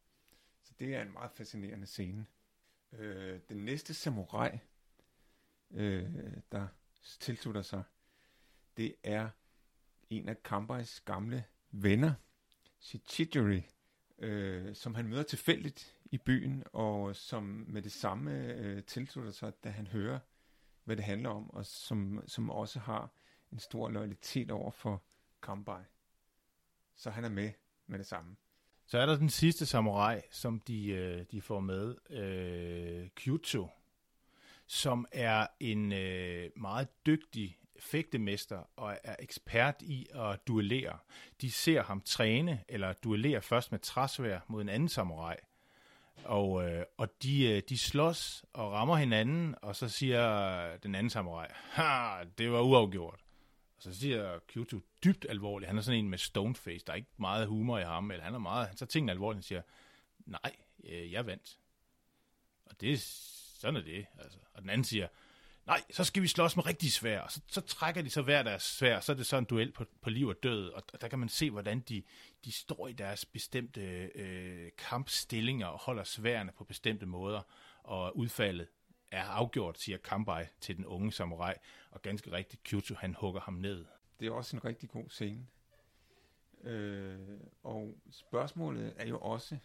Så 0.61 0.73
det 0.79 0.95
er 0.95 1.01
en 1.01 1.13
meget 1.13 1.31
fascinerende 1.31 1.85
scene. 1.85 2.25
Øh, 2.91 3.39
den 3.49 3.65
næste 3.65 3.93
samurai, 3.93 4.59
øh, 5.71 6.13
der 6.51 6.67
tilslutter 7.19 7.61
sig, 7.61 7.83
det 8.77 8.95
er 9.03 9.29
en 10.09 10.29
af 10.29 10.43
Kambais 10.43 11.01
gamle 11.01 11.45
venner, 11.71 12.13
Shichijori, 12.79 13.69
øh, 14.17 14.75
som 14.75 14.95
han 14.95 15.07
møder 15.07 15.23
tilfældigt 15.23 15.97
i 16.05 16.17
byen, 16.17 16.63
og 16.73 17.15
som 17.15 17.43
med 17.43 17.81
det 17.81 17.91
samme 17.91 18.53
øh, 18.53 18.83
tilslutter 18.83 19.31
sig, 19.31 19.63
da 19.63 19.69
han 19.69 19.87
hører, 19.87 20.19
hvad 20.83 20.95
det 20.95 21.05
handler 21.05 21.29
om, 21.29 21.49
og 21.49 21.65
som, 21.65 22.23
som 22.27 22.49
også 22.49 22.79
har 22.79 23.11
en 23.51 23.59
stor 23.59 23.89
loyalitet 23.89 24.51
over 24.51 24.71
for 24.71 25.03
Kambai. 25.41 25.83
Så 26.95 27.09
han 27.09 27.25
er 27.25 27.29
med 27.29 27.51
med 27.87 27.99
det 27.99 28.07
samme. 28.07 28.35
Så 28.91 28.97
er 28.97 29.05
der 29.05 29.15
den 29.15 29.29
sidste 29.29 29.65
samurai, 29.65 30.21
som 30.31 30.59
de, 30.59 30.87
øh, 30.87 31.25
de 31.31 31.41
får 31.41 31.59
med, 31.59 31.95
øh, 32.09 33.07
Kyucho, 33.15 33.67
som 34.67 35.05
er 35.11 35.47
en 35.59 35.93
øh, 35.93 36.49
meget 36.55 36.87
dygtig 37.05 37.57
fægtemester 37.79 38.69
og 38.75 38.97
er 39.03 39.15
ekspert 39.19 39.75
i 39.81 40.07
at 40.15 40.47
duellere. 40.47 40.97
De 41.41 41.51
ser 41.51 41.83
ham 41.83 42.01
træne 42.01 42.63
eller 42.69 42.93
duellere 42.93 43.41
først 43.41 43.71
med 43.71 43.79
træsvær 43.79 44.39
mod 44.47 44.61
en 44.61 44.69
anden 44.69 44.89
samurai. 44.89 45.35
Og, 46.23 46.69
øh, 46.69 46.85
og 46.97 47.07
de, 47.23 47.47
øh, 47.51 47.61
de 47.69 47.77
slås 47.77 48.45
og 48.53 48.71
rammer 48.71 48.95
hinanden, 48.95 49.55
og 49.61 49.75
så 49.75 49.89
siger 49.89 50.77
den 50.77 50.95
anden 50.95 51.09
samurai, 51.09 51.47
ha, 51.51 52.23
det 52.37 52.51
var 52.51 52.61
uafgjort. 52.61 53.19
Og 53.79 53.83
så 53.83 53.99
siger 53.99 54.39
Kyoto 54.47 54.79
dybt 55.03 55.25
alvorligt, 55.29 55.67
han 55.67 55.77
er 55.77 55.81
sådan 55.81 55.99
en 55.99 56.09
med 56.09 56.17
stone 56.17 56.55
face, 56.55 56.85
der 56.85 56.93
er 56.93 56.97
ikke 56.97 57.09
meget 57.17 57.47
humor 57.47 57.79
i 57.79 57.83
ham, 57.83 58.11
eller 58.11 58.23
han 58.23 58.33
er 58.33 58.39
meget, 58.39 58.67
han 58.67 58.77
så 58.77 58.85
tingene 58.85 59.11
alvorligt, 59.11 59.39
og 59.39 59.43
siger, 59.43 59.61
nej, 60.25 60.55
øh, 60.83 61.11
jeg 61.11 61.25
vandt. 61.25 61.59
Og 62.65 62.81
det, 62.81 63.01
sådan 63.01 63.75
er 63.75 63.81
det, 63.81 64.05
altså. 64.19 64.39
Og 64.53 64.61
den 64.61 64.69
anden 64.69 64.83
siger, 64.83 65.07
nej, 65.65 65.83
så 65.91 66.03
skal 66.03 66.23
vi 66.23 66.27
slås 66.27 66.55
med 66.55 66.65
rigtig 66.65 66.91
svær. 66.91 67.21
Og 67.21 67.31
så, 67.31 67.41
så 67.47 67.61
trækker 67.61 68.01
de 68.01 68.09
så 68.09 68.21
hver 68.21 68.43
deres 68.43 68.63
svær, 68.63 68.97
og 68.97 69.03
så 69.03 69.11
er 69.11 69.15
det 69.15 69.25
så 69.25 69.37
en 69.37 69.45
duel 69.45 69.71
på, 69.71 69.85
på 70.01 70.09
liv 70.09 70.27
og 70.27 70.43
død. 70.43 70.69
Og 70.69 71.01
der 71.01 71.07
kan 71.07 71.19
man 71.19 71.29
se, 71.29 71.51
hvordan 71.51 71.79
de, 71.79 72.03
de 72.45 72.51
står 72.51 72.87
i 72.87 72.93
deres 72.93 73.25
bestemte 73.25 73.81
øh, 74.15 74.71
kampstillinger 74.77 75.67
og 75.67 75.79
holder 75.79 76.03
sværene 76.03 76.51
på 76.51 76.63
bestemte 76.63 77.05
måder. 77.05 77.41
Og 77.83 78.17
udfaldet 78.17 78.67
er 79.11 79.23
afgjort, 79.23 79.79
siger 79.79 79.97
Kambai 79.97 80.45
til 80.61 80.77
den 80.77 80.85
unge 80.85 81.11
samurai. 81.11 81.53
Og 81.91 82.01
ganske 82.01 82.31
rigtigt, 82.31 82.63
Kyoto, 82.63 82.95
han 82.95 83.13
hugger 83.13 83.41
ham 83.41 83.53
ned. 83.53 83.85
Det 84.19 84.27
er 84.27 84.31
også 84.31 84.57
en 84.57 84.65
rigtig 84.65 84.89
god 84.89 85.09
scene. 85.09 85.47
Øh, 86.63 87.39
og 87.63 87.97
spørgsmålet 88.11 88.93
er 88.97 89.07
jo 89.07 89.19
også 89.19 89.57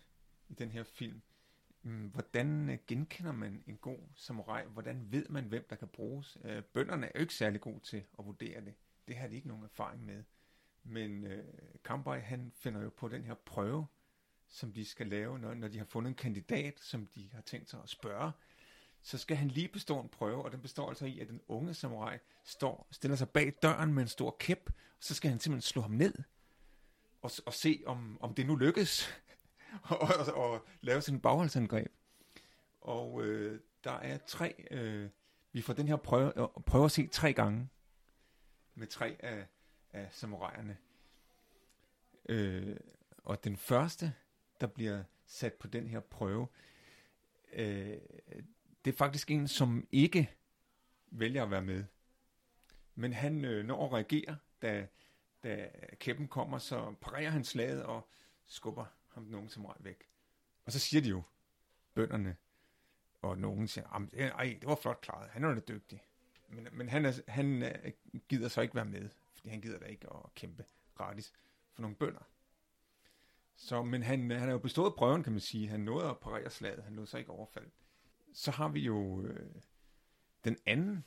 i 0.48 0.54
den 0.54 0.70
her 0.70 0.82
film, 0.82 1.22
mm, 1.82 2.06
hvordan 2.06 2.70
øh, 2.70 2.78
genkender 2.86 3.32
man 3.32 3.62
en 3.66 3.76
god 3.76 3.98
samurai? 4.14 4.64
Hvordan 4.66 5.12
ved 5.12 5.26
man, 5.28 5.44
hvem 5.44 5.66
der 5.70 5.76
kan 5.76 5.88
bruges? 5.88 6.38
Øh, 6.44 6.62
bønderne 6.62 7.06
er 7.06 7.10
jo 7.14 7.20
ikke 7.20 7.34
særlig 7.34 7.60
gode 7.60 7.80
til 7.80 8.04
at 8.18 8.26
vurdere 8.26 8.60
det. 8.60 8.74
Det 9.08 9.16
har 9.16 9.28
de 9.28 9.34
ikke 9.34 9.48
nogen 9.48 9.64
erfaring 9.64 10.04
med. 10.04 10.24
Men 10.82 11.24
øh, 11.24 11.44
Kambai, 11.84 12.20
han 12.20 12.52
finder 12.54 12.82
jo 12.82 12.90
på 12.96 13.08
den 13.08 13.24
her 13.24 13.34
prøve, 13.34 13.86
som 14.48 14.72
de 14.72 14.84
skal 14.84 15.06
lave, 15.06 15.38
når, 15.38 15.54
når 15.54 15.68
de 15.68 15.78
har 15.78 15.84
fundet 15.84 16.08
en 16.08 16.14
kandidat, 16.14 16.80
som 16.80 17.06
de 17.06 17.30
har 17.32 17.40
tænkt 17.40 17.70
sig 17.70 17.80
at 17.82 17.88
spørge. 17.88 18.32
Så 19.06 19.18
skal 19.18 19.36
han 19.36 19.48
lige 19.48 19.68
bestå 19.68 20.00
en 20.00 20.08
prøve, 20.08 20.44
og 20.44 20.52
den 20.52 20.60
består 20.60 20.88
altså 20.88 21.04
i, 21.04 21.20
at 21.20 21.28
den 21.28 21.40
unge 21.48 21.74
samurai 21.74 22.18
står, 22.44 22.88
stiller 22.90 23.16
sig 23.16 23.28
bag 23.28 23.52
døren 23.62 23.94
med 23.94 24.02
en 24.02 24.08
stor 24.08 24.36
kæp, 24.38 24.66
og 24.66 24.72
så 25.00 25.14
skal 25.14 25.30
han 25.30 25.40
simpelthen 25.40 25.62
slå 25.62 25.82
ham 25.82 25.90
ned 25.90 26.14
og, 27.22 27.30
og 27.46 27.54
se, 27.54 27.82
om, 27.86 28.18
om 28.20 28.34
det 28.34 28.46
nu 28.46 28.56
lykkes, 28.56 29.08
og, 29.82 29.98
og, 29.98 30.34
og 30.34 30.66
lave 30.80 31.02
sin 31.02 31.20
bagholdsangreb. 31.20 31.92
Og 32.80 33.24
øh, 33.24 33.60
der 33.84 33.92
er 33.92 34.18
tre, 34.18 34.54
øh, 34.70 35.08
vi 35.52 35.62
får 35.62 35.72
den 35.72 35.88
her 35.88 35.96
prøve, 35.96 36.40
øh, 36.40 36.48
prøve 36.66 36.84
at 36.84 36.92
se 36.92 37.06
tre 37.06 37.32
gange, 37.32 37.68
med 38.74 38.86
tre 38.86 39.16
af, 39.20 39.46
af 39.92 40.08
samuraierne. 40.12 40.76
Øh, 42.28 42.76
og 43.24 43.44
den 43.44 43.56
første, 43.56 44.12
der 44.60 44.66
bliver 44.66 45.02
sat 45.26 45.54
på 45.54 45.66
den 45.66 45.88
her 45.88 46.00
prøve, 46.00 46.48
øh, 47.52 47.96
det 48.84 48.92
er 48.92 48.96
faktisk 48.96 49.30
en, 49.30 49.48
som 49.48 49.88
ikke 49.92 50.30
vælger 51.06 51.42
at 51.42 51.50
være 51.50 51.62
med. 51.62 51.84
Men 52.94 53.12
han 53.12 53.44
øh, 53.44 53.64
når 53.64 53.86
at 53.86 53.92
reagere, 53.92 54.36
da 54.62 54.86
da 55.44 55.70
kæppen 56.00 56.28
kommer, 56.28 56.58
så 56.58 56.94
parerer 57.00 57.30
han 57.30 57.44
slaget 57.44 57.82
og 57.82 58.08
skubber 58.46 58.84
ham 59.08 59.22
nogen 59.22 59.48
som 59.48 59.64
rej 59.64 59.76
væk. 59.80 60.08
Og 60.64 60.72
så 60.72 60.78
siger 60.78 61.00
de 61.02 61.08
jo, 61.08 61.22
bønderne, 61.94 62.36
og 63.22 63.38
nogen 63.38 63.68
siger, 63.68 63.86
ej, 64.18 64.58
det 64.60 64.68
var 64.68 64.78
flot 64.82 65.00
klaret, 65.00 65.30
han 65.30 65.44
er 65.44 65.54
da 65.54 65.60
dygtig. 65.60 66.02
Men, 66.48 66.68
men 66.72 66.88
han, 66.88 67.04
er, 67.04 67.12
han 67.28 67.62
øh, 67.62 67.92
gider 68.28 68.48
så 68.48 68.60
ikke 68.60 68.74
være 68.74 68.84
med, 68.84 69.08
fordi 69.32 69.48
han 69.48 69.60
gider 69.60 69.78
da 69.78 69.84
ikke 69.84 70.08
at 70.10 70.34
kæmpe 70.34 70.64
gratis 70.94 71.32
for 71.72 71.82
nogle 71.82 71.96
bønder. 71.96 72.28
Så, 73.56 73.82
men 73.82 74.02
han, 74.02 74.30
øh, 74.30 74.38
han 74.38 74.48
har 74.48 74.52
jo 74.52 74.58
bestået 74.58 74.94
prøven, 74.94 75.22
kan 75.22 75.32
man 75.32 75.40
sige. 75.40 75.68
Han 75.68 75.80
nåede 75.80 76.10
at 76.10 76.18
parere 76.18 76.50
slaget, 76.50 76.84
han 76.84 76.92
nåede 76.92 77.06
så 77.06 77.18
ikke 77.18 77.30
overfald. 77.30 77.70
Så 78.34 78.50
har 78.50 78.68
vi 78.68 78.80
jo 78.80 79.22
øh, 79.22 79.50
den 80.44 80.56
anden, 80.66 81.04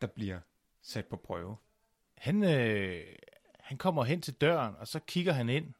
der 0.00 0.06
bliver 0.06 0.40
sat 0.82 1.06
på 1.06 1.16
prøve. 1.16 1.56
Han, 2.18 2.44
øh, 2.44 3.16
han 3.60 3.78
kommer 3.78 4.04
hen 4.04 4.22
til 4.22 4.34
døren, 4.34 4.76
og 4.76 4.88
så 4.88 5.00
kigger 5.00 5.32
han 5.32 5.48
ind. 5.48 5.72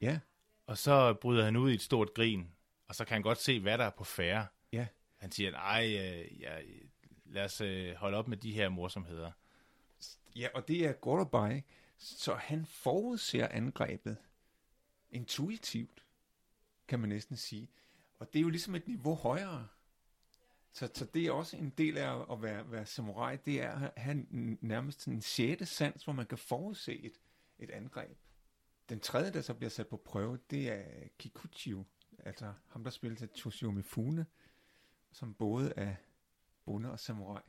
Ja. 0.00 0.20
Og 0.66 0.78
så 0.78 1.14
bryder 1.14 1.44
han 1.44 1.56
ud 1.56 1.70
i 1.70 1.74
et 1.74 1.82
stort 1.82 2.14
grin. 2.14 2.50
Og 2.88 2.94
så 2.94 3.04
kan 3.04 3.14
han 3.14 3.22
godt 3.22 3.38
se, 3.38 3.60
hvad 3.60 3.78
der 3.78 3.84
er 3.84 3.90
på 3.90 4.04
færre. 4.04 4.46
Ja. 4.72 4.86
Han 5.16 5.32
siger, 5.32 5.50
nej, 5.50 5.84
øh, 5.84 6.40
ja, 6.40 6.58
lad 7.24 7.44
os 7.44 7.60
øh, 7.60 7.94
holde 7.94 8.16
op 8.16 8.28
med 8.28 8.36
de 8.36 8.52
her 8.52 8.68
morsomheder. 8.68 9.32
Ja, 10.36 10.48
og 10.54 10.68
det 10.68 10.86
er 10.86 10.92
Gordobai, 10.92 11.62
så 11.98 12.34
han 12.34 12.66
forudser 12.66 13.48
angrebet 13.48 14.16
intuitivt, 15.10 16.04
kan 16.88 17.00
man 17.00 17.08
næsten 17.08 17.36
sige. 17.36 17.68
Og 18.18 18.32
det 18.32 18.38
er 18.38 18.42
jo 18.42 18.48
ligesom 18.48 18.74
et 18.74 18.88
niveau 18.88 19.14
højere. 19.14 19.68
Så, 20.72 20.88
så 20.94 21.04
det 21.04 21.26
er 21.26 21.32
også 21.32 21.56
en 21.56 21.70
del 21.70 21.98
af 21.98 22.32
at 22.32 22.42
være, 22.42 22.70
være 22.70 22.86
samurai, 22.86 23.36
det 23.36 23.62
er 23.62 23.70
at 23.70 23.92
have 23.96 24.26
nærmest 24.60 25.06
en 25.06 25.22
sjette 25.22 25.66
sans, 25.66 26.04
hvor 26.04 26.12
man 26.12 26.26
kan 26.26 26.38
forudse 26.38 27.00
et, 27.04 27.20
et 27.58 27.70
angreb. 27.70 28.18
Den 28.88 29.00
tredje, 29.00 29.32
der 29.32 29.40
så 29.40 29.54
bliver 29.54 29.70
sat 29.70 29.88
på 29.88 29.96
prøve, 29.96 30.38
det 30.50 30.72
er 30.72 30.82
Kikuchiyo, 31.18 31.84
altså 32.18 32.52
ham, 32.68 32.84
der 32.84 32.90
spiller 32.90 33.16
til 33.16 33.28
Toshio 33.28 33.70
Mifune, 33.70 34.26
som 35.12 35.34
både 35.34 35.72
er 35.76 35.94
bonde 36.64 36.90
og 36.90 37.00
samurai. 37.00 37.42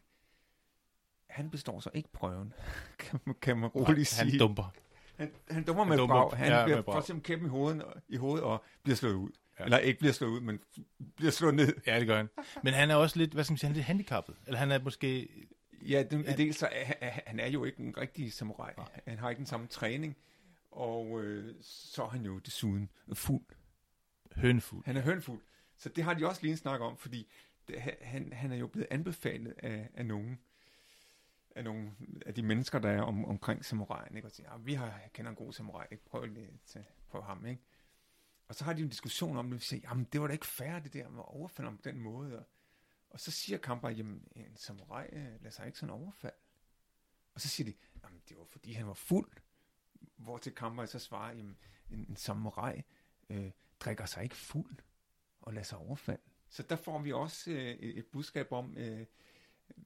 Han 1.27 1.49
består 1.49 1.79
så 1.79 1.89
ikke 1.93 2.09
prøven, 2.11 2.53
kan, 2.99 3.19
man, 3.25 3.35
kan 3.41 3.57
man 3.57 3.69
roligt 3.69 3.97
Nej, 3.97 4.03
sige. 4.03 4.31
Han 4.31 4.39
dumper. 4.39 4.73
Han, 5.15 5.33
han 5.49 5.63
dummer 5.63 5.83
med 5.83 5.97
dumper. 5.97 6.15
brag. 6.15 6.37
Han 6.37 6.47
ja, 6.47 6.63
bliver 6.65 6.81
for 6.81 6.99
eksempel 6.99 7.23
kæmpe 7.23 7.45
i 7.45 7.49
hovedet, 7.49 7.85
i 8.07 8.15
hovedet 8.15 8.43
og 8.43 8.63
bliver 8.83 8.95
slået 8.95 9.13
ud. 9.13 9.31
Ja. 9.59 9.63
Eller 9.63 9.77
ikke 9.77 9.99
bliver 9.99 10.13
slået 10.13 10.31
ud, 10.31 10.39
men 10.39 10.59
bliver 11.15 11.31
slået 11.31 11.55
ned. 11.55 11.73
Ja, 11.87 11.99
det 11.99 12.07
gør 12.07 12.17
han. 12.17 12.29
Men 12.63 12.73
han 12.73 12.91
er 12.91 12.95
også 12.95 13.19
lidt, 13.19 13.33
hvad 13.33 13.43
skal 13.43 13.51
man 13.51 13.57
sige, 13.57 13.67
han 13.67 13.73
er 13.73 13.75
lidt 13.75 13.85
handicappet. 13.85 14.35
Eller 14.47 14.59
han 14.59 14.71
er 14.71 14.79
måske... 14.83 15.29
Ja, 15.81 16.03
det, 16.03 16.27
han... 16.27 16.37
dels 16.37 16.57
så 16.57 16.69
er, 16.71 17.09
han 17.25 17.39
er 17.39 17.47
jo 17.47 17.63
ikke 17.63 17.79
en 17.79 17.97
rigtig 17.97 18.33
samurai. 18.33 18.71
Ja. 18.77 18.83
Han 19.07 19.19
har 19.19 19.29
ikke 19.29 19.39
den 19.39 19.45
samme 19.45 19.67
træning. 19.67 20.17
Og 20.71 21.23
øh, 21.23 21.55
så 21.61 22.03
er 22.03 22.09
han 22.09 22.25
jo 22.25 22.39
desuden 22.39 22.89
fuld. 23.13 23.45
Hønfuld. 24.35 24.85
Han 24.85 24.97
er 24.97 25.01
hønfuld. 25.01 25.41
Så 25.77 25.89
det 25.89 26.03
har 26.03 26.13
de 26.13 26.27
også 26.27 26.41
lige 26.41 26.51
en 26.51 26.57
snak 26.57 26.81
om, 26.81 26.97
fordi 26.97 27.31
det, 27.67 27.81
han, 28.01 28.33
han 28.33 28.51
er 28.51 28.55
jo 28.55 28.67
blevet 28.67 28.87
anbefalet 28.91 29.53
af, 29.57 29.89
af 29.93 30.05
nogen 30.05 30.39
af 31.55 31.63
nogle 31.63 31.91
af 32.25 32.33
de 32.33 32.43
mennesker, 32.43 32.79
der 32.79 32.89
er 32.89 33.01
om, 33.01 33.25
omkring 33.25 33.65
samuraien, 33.65 34.15
ikke? 34.15 34.27
Og 34.27 34.31
siger, 34.31 34.49
ja, 34.51 34.57
vi 34.57 34.73
har, 34.73 34.99
kender 35.13 35.29
en 35.29 35.35
god 35.35 35.53
samurai, 35.53 35.85
ikke? 35.91 36.05
Prøv 36.05 36.25
lige 36.25 36.47
at 36.75 36.81
prøv 37.09 37.23
ham, 37.23 37.45
ikke? 37.45 37.61
Og 38.51 38.55
så 38.55 38.63
har 38.63 38.73
de 38.73 38.81
en 38.81 38.89
diskussion 38.89 39.37
om 39.37 39.45
det, 39.45 39.55
og 39.55 39.61
siger, 39.61 39.81
jamen 39.89 40.07
det 40.13 40.21
var 40.21 40.27
da 40.27 40.33
ikke 40.33 40.45
fair, 40.45 40.79
det 40.79 40.93
der 40.93 41.09
med 41.09 41.19
at 41.19 41.25
overfalde 41.25 41.71
på 41.71 41.81
den 41.83 41.99
måde. 41.99 42.39
Og, 42.39 42.45
og 43.09 43.19
så 43.19 43.31
siger 43.31 43.57
Kamper, 43.57 43.89
jamen 43.89 44.27
en 44.35 44.55
samurai 44.55 45.07
øh, 45.11 45.25
lader 45.25 45.49
sig 45.49 45.65
ikke 45.65 45.79
sådan 45.79 45.93
overfald. 45.93 46.33
Og 47.33 47.41
så 47.41 47.47
siger 47.47 47.71
de, 47.71 47.77
jamen 48.03 48.21
det 48.29 48.37
var 48.37 48.43
fordi 48.43 48.71
han 48.73 48.87
var 48.87 48.93
fuld. 48.93 49.31
Hvor 50.15 50.37
til 50.37 50.55
Kamper 50.55 50.85
så 50.85 50.99
svarer, 50.99 51.35
jamen 51.35 51.57
en, 51.89 52.05
en 52.09 52.15
samurai 52.15 52.81
øh, 53.29 53.51
drikker 53.79 54.05
sig 54.05 54.23
ikke 54.23 54.35
fuld 54.35 54.77
og 55.41 55.53
lader 55.53 55.65
sig 55.65 55.77
overfalde. 55.77 56.23
Så 56.49 56.63
der 56.63 56.75
får 56.75 56.99
vi 56.99 57.11
også 57.11 57.51
øh, 57.51 57.75
et 57.75 58.05
budskab 58.05 58.51
om, 58.51 58.77
øh, 58.77 59.05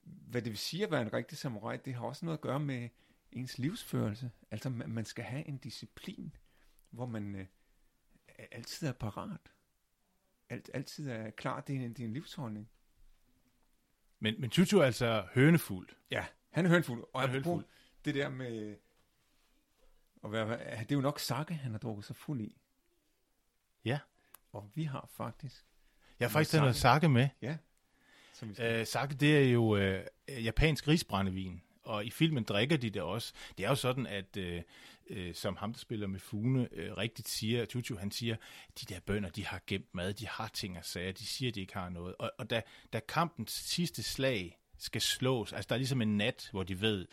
hvad 0.03 0.41
det 0.41 0.49
vil 0.49 0.57
sige 0.57 0.83
at 0.83 0.91
være 0.91 1.01
en 1.01 1.13
rigtig 1.13 1.37
samurai. 1.37 1.77
Det 1.77 1.93
har 1.93 2.05
også 2.05 2.25
noget 2.25 2.37
at 2.37 2.41
gøre 2.41 2.59
med 2.59 2.89
ens 3.31 3.57
livsførelse. 3.57 4.31
Altså 4.51 4.69
man 4.69 5.05
skal 5.05 5.25
have 5.25 5.47
en 5.47 5.57
disciplin, 5.57 6.35
hvor 6.89 7.05
man 7.05 7.35
øh, 7.35 7.45
altid 8.51 8.87
er 8.87 8.91
parat. 8.91 9.51
Alt, 10.49 10.69
altid 10.73 11.09
er 11.09 11.29
klar. 11.29 11.61
Det 11.61 11.75
er 11.75 11.79
en, 11.79 11.93
det 11.93 11.99
er 11.99 12.07
en 12.07 12.13
livsholdning. 12.13 12.69
Men, 14.19 14.41
men 14.41 14.49
Tutu 14.49 14.79
er 14.79 14.85
altså 14.85 15.27
hønefuld. 15.33 15.89
Ja, 16.11 16.25
han 16.49 16.65
er 16.65 16.69
hønefuld. 16.69 17.03
Og 17.13 17.21
han 17.21 17.29
er 17.29 17.33
hønefuld. 17.33 17.65
det 18.05 18.15
der 18.15 18.29
med... 18.29 18.77
Og 20.21 20.29
hvad, 20.29 20.45
det 20.47 20.91
er 20.91 20.95
jo 20.95 21.01
nok 21.01 21.19
sakke, 21.19 21.53
han 21.53 21.71
har 21.71 21.79
drukket 21.79 22.05
sig 22.05 22.15
fuld 22.15 22.41
i. 22.41 22.57
Ja. 23.85 23.99
Og 24.51 24.71
vi 24.73 24.83
har 24.83 25.09
faktisk... 25.11 25.65
Jeg 26.19 26.27
har 26.27 26.31
faktisk 26.31 26.51
taget 26.51 26.61
noget 26.61 26.75
sakke 26.75 27.09
med. 27.09 27.29
Ja. 27.41 27.57
Som 28.33 28.49
vi 28.49 28.53
skal... 28.53 28.79
øh, 28.79 28.87
sakke, 28.87 29.15
det 29.15 29.37
er 29.37 29.51
jo 29.51 29.77
øh, 29.77 30.05
japansk 30.27 30.87
risbrændevin 30.87 31.61
og 31.85 32.05
i 32.05 32.09
filmen 32.09 32.43
drikker 32.43 32.77
de 32.77 32.89
det 32.89 33.01
også. 33.01 33.33
Det 33.57 33.65
er 33.65 33.69
jo 33.69 33.75
sådan, 33.75 34.07
at 34.07 34.37
øh, 34.37 34.61
øh, 35.09 35.35
som 35.35 35.55
ham, 35.55 35.73
der 35.73 35.79
spiller 35.79 36.07
med 36.07 36.19
Fune, 36.19 36.69
øh, 36.71 36.97
rigtigt 36.97 37.27
siger, 37.27 37.65
Tutu, 37.65 37.95
han 37.97 38.11
siger, 38.11 38.35
de 38.81 38.85
der 38.85 38.99
bønder, 38.99 39.29
de 39.29 39.45
har 39.45 39.61
gemt 39.67 39.95
mad, 39.95 40.13
de 40.13 40.27
har 40.27 40.47
ting 40.47 40.77
at 40.77 40.85
sige, 40.85 41.11
de 41.11 41.25
siger, 41.25 41.51
de 41.51 41.61
ikke 41.61 41.73
har 41.73 41.89
noget. 41.89 42.15
Og, 42.19 42.31
og 42.37 42.49
da, 42.49 42.61
da 42.93 42.99
kampens 42.99 43.51
sidste 43.51 44.03
slag 44.03 44.59
skal 44.77 45.01
slås, 45.01 45.53
altså 45.53 45.67
der 45.69 45.75
er 45.75 45.79
ligesom 45.79 46.01
en 46.01 46.17
nat, 46.17 46.49
hvor 46.51 46.63
de 46.63 46.81
ved, 46.81 47.07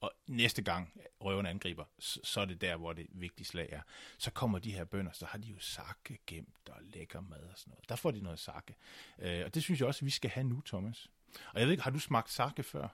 og 0.00 0.12
næste 0.26 0.62
gang 0.62 0.92
røven 1.20 1.46
angriber, 1.46 1.84
så, 1.98 2.20
så 2.24 2.40
er 2.40 2.44
det 2.44 2.60
der, 2.60 2.76
hvor 2.76 2.92
det 2.92 3.06
vigtige 3.10 3.46
slag 3.46 3.68
er. 3.72 3.80
Så 4.18 4.30
kommer 4.30 4.58
de 4.58 4.72
her 4.72 4.84
bønder, 4.84 5.12
så 5.12 5.26
har 5.26 5.38
de 5.38 5.48
jo 5.48 5.58
sakke 5.58 6.18
gemt 6.26 6.68
og 6.68 6.82
lækker 6.82 7.20
mad 7.20 7.38
og 7.38 7.58
sådan 7.58 7.70
noget. 7.70 7.88
Der 7.88 7.96
får 7.96 8.10
de 8.10 8.20
noget 8.20 8.38
sakke. 8.38 8.74
Øh, 9.18 9.44
og 9.44 9.54
det 9.54 9.62
synes 9.62 9.80
jeg 9.80 9.88
også, 9.88 10.04
vi 10.04 10.10
skal 10.10 10.30
have 10.30 10.44
nu, 10.44 10.62
Thomas. 10.66 11.10
Og 11.52 11.60
jeg 11.60 11.66
ved 11.66 11.72
ikke, 11.72 11.82
har 11.82 11.90
du 11.90 11.98
smagt 11.98 12.30
sakke 12.30 12.62
før? 12.62 12.88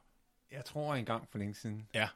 Jeg 0.52 0.64
tror 0.64 0.94
engang 0.94 1.28
for 1.28 1.38
længe 1.38 1.54
siden. 1.54 1.88
Ja. 1.94 2.08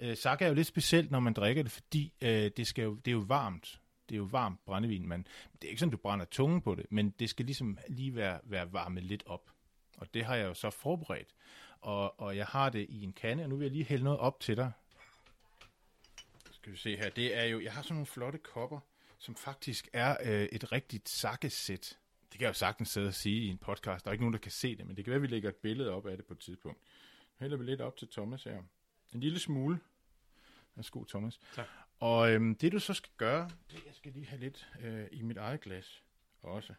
Øh, 0.00 0.16
sake 0.16 0.44
er 0.44 0.48
jo 0.48 0.54
lidt 0.54 0.66
specielt, 0.66 1.10
når 1.10 1.20
man 1.20 1.32
drikker 1.32 1.62
det, 1.62 1.72
fordi 1.72 2.12
øh, 2.20 2.50
det, 2.56 2.66
skal 2.66 2.82
jo, 2.82 2.94
det 2.94 3.08
er 3.10 3.12
jo 3.12 3.24
varmt. 3.26 3.80
Det 4.08 4.14
er 4.14 4.18
jo 4.18 4.24
varmt 4.24 4.64
brændevin, 4.64 5.08
men 5.08 5.26
det 5.52 5.64
er 5.64 5.68
ikke 5.68 5.80
sådan, 5.80 5.90
du 5.90 5.96
brænder 5.96 6.24
tungen 6.24 6.60
på 6.62 6.74
det, 6.74 6.86
men 6.90 7.10
det 7.10 7.30
skal 7.30 7.46
ligesom 7.46 7.78
lige 7.88 8.16
være, 8.16 8.40
være 8.44 8.72
varmet 8.72 9.02
lidt 9.02 9.22
op. 9.26 9.50
Og 9.96 10.14
det 10.14 10.24
har 10.24 10.36
jeg 10.36 10.46
jo 10.46 10.54
så 10.54 10.70
forberedt. 10.70 11.28
Og, 11.80 12.20
og 12.20 12.36
jeg 12.36 12.46
har 12.46 12.68
det 12.70 12.86
i 12.88 13.02
en 13.02 13.12
kande, 13.12 13.42
og 13.42 13.48
nu 13.48 13.56
vil 13.56 13.64
jeg 13.64 13.72
lige 13.72 13.84
hælde 13.84 14.04
noget 14.04 14.18
op 14.18 14.40
til 14.40 14.56
dig. 14.56 14.72
Skal 16.50 16.72
vi 16.72 16.76
se 16.76 16.96
her. 16.96 17.10
Det 17.10 17.36
er 17.36 17.44
jo, 17.44 17.60
jeg 17.60 17.72
har 17.72 17.82
sådan 17.82 17.94
nogle 17.94 18.06
flotte 18.06 18.38
kopper, 18.38 18.80
som 19.18 19.34
faktisk 19.34 19.88
er 19.92 20.16
øh, 20.24 20.48
et 20.52 20.72
rigtigt 20.72 21.08
sakkesæt. 21.08 21.98
det 22.22 22.38
kan 22.38 22.40
jeg 22.40 22.48
jo 22.48 22.52
sagtens 22.52 22.88
sidde 22.88 23.08
og 23.08 23.14
sige 23.14 23.42
i 23.42 23.48
en 23.48 23.58
podcast. 23.58 24.04
Der 24.04 24.10
er 24.10 24.12
ikke 24.12 24.24
nogen, 24.24 24.32
der 24.32 24.38
kan 24.38 24.50
se 24.50 24.76
det, 24.76 24.86
men 24.86 24.96
det 24.96 25.04
kan 25.04 25.10
være, 25.10 25.16
at 25.16 25.22
vi 25.22 25.26
lægger 25.26 25.48
et 25.48 25.56
billede 25.56 25.90
op 25.90 26.06
af 26.06 26.16
det 26.16 26.26
på 26.26 26.32
et 26.32 26.38
tidspunkt. 26.38 26.78
Hælder 27.38 27.56
vi 27.56 27.64
lidt 27.64 27.80
op 27.80 27.96
til 27.96 28.08
Thomas 28.08 28.44
her. 28.44 28.62
En 29.14 29.20
lille 29.20 29.38
smule. 29.38 29.80
Værsgo, 30.74 31.04
Thomas. 31.04 31.40
Tak. 31.54 31.66
Og 32.00 32.32
øhm, 32.32 32.54
det 32.54 32.72
du 32.72 32.78
så 32.78 32.94
skal 32.94 33.12
gøre, 33.16 33.50
det 33.70 33.84
jeg 33.86 33.94
skal 33.94 34.12
lige 34.12 34.26
have 34.26 34.40
lidt 34.40 34.68
øh, 34.80 35.06
i 35.12 35.22
mit 35.22 35.36
eget 35.36 35.60
glas 35.60 36.02
også. 36.42 36.74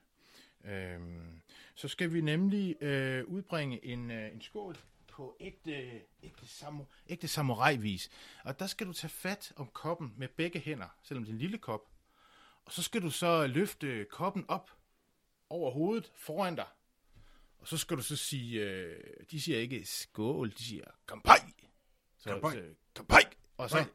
Øhm, 0.64 1.42
så 1.76 1.88
skal 1.88 2.14
vi 2.14 2.22
nemlig 2.22 2.84
øh, 2.84 3.26
udbringe 3.26 3.86
en, 3.86 4.12
øh, 4.12 4.34
en 4.34 4.42
skål 4.42 4.78
på 5.08 5.38
ægte, 5.40 6.02
ægte, 6.24 6.48
samu, 6.48 6.86
ægte 7.10 7.28
samurai-vis. 7.28 8.10
Og 8.44 8.60
der 8.60 8.68
skal 8.68 8.88
du 8.88 8.94
tage 8.94 9.12
fat 9.12 9.54
om 9.56 9.68
koppen 9.68 10.14
med 10.18 10.28
begge 10.28 10.60
hænder, 10.60 10.88
selvom 11.04 11.24
det 11.24 11.32
er 11.32 11.34
en 11.34 11.40
lille 11.40 11.58
kop. 11.58 11.82
Og 12.66 12.72
så 12.72 12.84
skal 12.84 13.02
du 13.02 13.10
så 13.10 13.48
løfte 13.48 14.06
koppen 14.06 14.46
op 14.48 14.72
over 15.50 15.72
hovedet 15.72 16.12
foran 16.16 16.56
dig. 16.56 16.68
Og 17.60 17.68
så 17.68 17.78
skal 17.78 17.98
du 17.98 18.02
så 18.02 18.16
sige, 18.16 18.62
øh, 18.62 19.04
de 19.32 19.42
siger 19.42 19.60
ikke 19.60 19.86
skål, 19.86 20.52
de 20.52 20.64
siger 20.64 20.84
kampai. 21.08 21.38
Så, 22.18 22.30
Kampai. 22.30 22.52
Så, 22.52 22.64
kampai. 22.96 23.22
Og 23.58 23.70
så, 23.70 23.86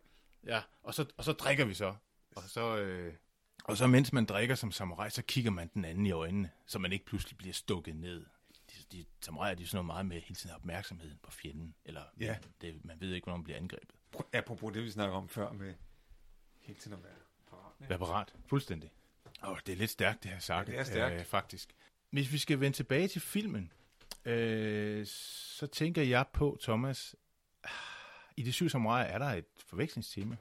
ja, 0.47 0.63
og 0.83 0.95
så, 0.95 1.07
og 1.17 1.25
så 1.25 1.33
drikker 1.33 1.65
vi 1.65 1.75
så. 1.75 1.95
Og 2.37 2.43
så, 2.43 2.77
øh, 2.77 3.15
og 3.65 3.77
så 3.77 3.87
mens 3.87 4.13
man 4.13 4.25
drikker 4.25 4.55
som 4.55 4.73
samurai, 4.73 5.11
så 5.11 5.23
kigger 5.23 5.51
man 5.51 5.71
den 5.75 5.85
anden 5.85 6.07
i 6.07 6.11
øjnene, 6.11 6.51
så 6.67 6.79
man 6.79 6.93
ikke 6.93 7.05
pludselig 7.05 7.37
bliver 7.39 7.53
stukket 7.55 7.97
ned. 7.97 8.27
De, 8.71 8.77
de 8.93 9.05
samuraier, 9.21 9.55
de 9.55 9.63
er 9.63 9.67
sådan 9.67 9.77
noget 9.77 9.87
meget 9.87 10.07
med 10.07 10.21
hele 10.21 10.35
tiden 10.35 10.57
opmærksomheden 10.57 11.19
på 11.23 11.31
fjenden, 11.31 11.75
eller 11.85 12.03
Ja. 12.21 12.37
det, 12.61 12.85
man 12.85 13.01
ved 13.01 13.13
ikke, 13.15 13.25
hvornår 13.25 13.37
man 13.37 13.45
bliver 13.45 13.57
angrebet. 13.59 13.91
Apropos 14.33 14.73
det, 14.73 14.85
vi 14.85 14.91
snakker 14.91 15.17
om 15.17 15.29
før 15.29 15.53
med 15.53 15.75
hele 16.61 16.79
tiden 16.79 16.97
at 16.97 17.03
være 17.05 17.13
parat. 17.51 17.73
ikke? 17.81 17.91
Vær 17.91 17.97
parat. 17.99 18.35
Fuldstændig. 18.47 18.91
Og 19.41 19.59
det 19.67 19.73
er 19.73 19.77
lidt 19.77 19.91
stærkt, 19.91 20.23
det 20.23 20.31
her 20.31 20.39
sagt. 20.39 20.69
Ja, 20.69 20.73
det 20.73 20.81
er 20.81 20.85
stærkt. 20.85 21.21
Øh, 21.21 21.25
faktisk. 21.25 21.75
Hvis 22.13 22.33
vi 22.33 22.39
skal 22.39 22.61
vende 22.61 22.77
tilbage 22.77 23.09
til 23.09 23.21
filmen, 23.21 23.73
øh, 24.25 25.07
så 25.07 25.67
tænker 25.67 26.03
jeg 26.03 26.27
på, 26.33 26.59
Thomas, 26.63 27.17
ah, 27.65 27.71
i 28.37 28.43
De 28.43 28.53
Syv 28.53 28.69
Samuraier 28.69 29.07
er 29.07 29.19
der 29.19 29.27
et 29.27 29.45
forvekslingstema. 29.67 30.37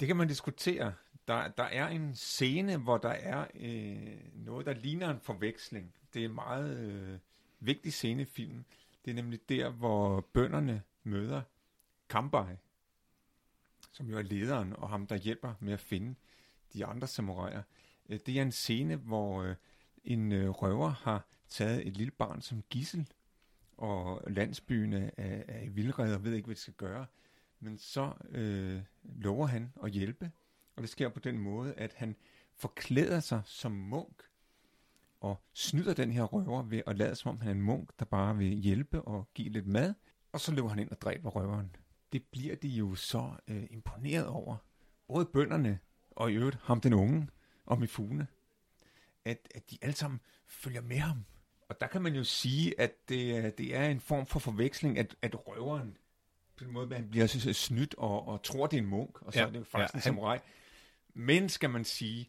Det 0.00 0.08
kan 0.08 0.16
man 0.16 0.28
diskutere. 0.28 0.94
Der, 1.28 1.48
der 1.48 1.64
er 1.64 1.88
en 1.88 2.14
scene, 2.14 2.76
hvor 2.76 2.98
der 2.98 3.08
er 3.08 3.46
øh, 3.54 4.18
noget, 4.34 4.66
der 4.66 4.72
ligner 4.74 5.10
en 5.10 5.20
forveksling. 5.20 5.94
Det 6.14 6.22
er 6.22 6.28
en 6.28 6.34
meget 6.34 6.78
øh, 6.78 7.18
vigtig 7.60 7.92
scene 7.92 8.22
i 8.22 8.24
filmen. 8.24 8.66
Det 9.04 9.10
er 9.10 9.14
nemlig 9.14 9.48
der, 9.48 9.70
hvor 9.70 10.20
bønderne 10.20 10.82
møder 11.02 11.42
Kambai, 12.08 12.54
som 13.92 14.10
jo 14.10 14.18
er 14.18 14.22
lederen 14.22 14.72
og 14.76 14.88
ham, 14.88 15.06
der 15.06 15.16
hjælper 15.16 15.54
med 15.60 15.72
at 15.72 15.80
finde 15.80 16.14
de 16.74 16.86
andre 16.86 17.06
samuraier. 17.06 17.62
Øh, 18.08 18.20
det 18.26 18.38
er 18.38 18.42
en 18.42 18.52
scene, 18.52 18.96
hvor 18.96 19.42
øh, 19.42 19.54
en 20.04 20.32
øh, 20.32 20.48
røver 20.48 20.88
har 20.88 21.26
taget 21.48 21.86
et 21.86 21.96
lille 21.96 22.10
barn 22.10 22.40
som 22.42 22.62
gissel, 22.70 23.08
og 23.76 24.22
landsbyen 24.26 24.92
er, 24.92 25.10
er 25.16 25.62
i 25.62 25.68
vildrede 25.68 26.14
og 26.14 26.24
ved 26.24 26.34
ikke, 26.34 26.46
hvad 26.46 26.54
de 26.54 26.60
skal 26.60 26.74
gøre. 26.74 27.06
Men 27.60 27.78
så 27.78 28.12
øh, 28.30 28.80
lover 29.02 29.46
han 29.46 29.72
at 29.82 29.90
hjælpe, 29.90 30.30
og 30.76 30.82
det 30.82 30.90
sker 30.90 31.08
på 31.08 31.20
den 31.20 31.38
måde, 31.38 31.74
at 31.74 31.92
han 31.96 32.16
forklæder 32.54 33.20
sig 33.20 33.42
som 33.44 33.72
munk, 33.72 34.22
og 35.20 35.42
snyder 35.52 35.94
den 35.94 36.12
her 36.12 36.22
røver 36.22 36.62
ved 36.62 36.82
at 36.86 36.98
lade 36.98 37.14
som 37.14 37.30
om 37.30 37.40
han 37.40 37.48
er 37.48 37.52
en 37.52 37.62
munk, 37.62 37.90
der 37.98 38.04
bare 38.04 38.36
vil 38.36 38.48
hjælpe 38.48 39.02
og 39.02 39.28
give 39.34 39.48
lidt 39.48 39.66
mad, 39.66 39.94
og 40.32 40.40
så 40.40 40.52
løber 40.52 40.68
han 40.68 40.78
ind 40.78 40.90
og 40.90 41.00
dræber 41.00 41.30
røveren. 41.30 41.76
Det 42.12 42.24
bliver 42.24 42.56
de 42.56 42.68
jo 42.68 42.94
så 42.94 43.30
øh, 43.48 43.66
imponeret 43.70 44.26
over. 44.26 44.56
Både 45.08 45.26
bønderne 45.26 45.78
og 46.10 46.32
i 46.32 46.34
øvrigt 46.34 46.58
ham 46.62 46.80
den 46.80 46.92
unge 46.92 47.28
og 47.66 47.80
Mifune, 47.80 48.26
at, 49.24 49.48
at 49.54 49.70
de 49.70 49.78
alle 49.82 49.96
sammen 49.96 50.20
følger 50.46 50.80
med 50.80 50.98
ham. 50.98 51.24
Og 51.68 51.80
der 51.80 51.86
kan 51.86 52.02
man 52.02 52.14
jo 52.14 52.24
sige, 52.24 52.80
at 52.80 53.08
det, 53.08 53.58
det 53.58 53.76
er 53.76 53.88
en 53.88 54.00
form 54.00 54.26
for 54.26 54.38
forveksling, 54.38 54.98
at, 54.98 55.16
at 55.22 55.48
røveren 55.48 55.96
på 56.56 56.64
den 56.64 56.72
måde, 56.72 56.94
han 56.94 57.10
bliver 57.10 57.26
så 57.26 57.52
snydt 57.52 57.94
og, 57.98 58.28
og 58.28 58.42
tror, 58.42 58.66
det 58.66 58.76
er 58.76 58.82
en 58.82 58.88
munk, 58.88 59.22
og 59.22 59.32
så 59.32 59.38
Ja, 59.38 59.46
er 59.46 59.50
det 59.50 59.58
jo 59.58 59.64
faktisk 59.64 59.94
ja, 59.94 59.98
en 59.98 60.02
samurai. 60.02 60.38
Men 61.14 61.48
skal 61.48 61.70
man 61.70 61.84
sige, 61.84 62.28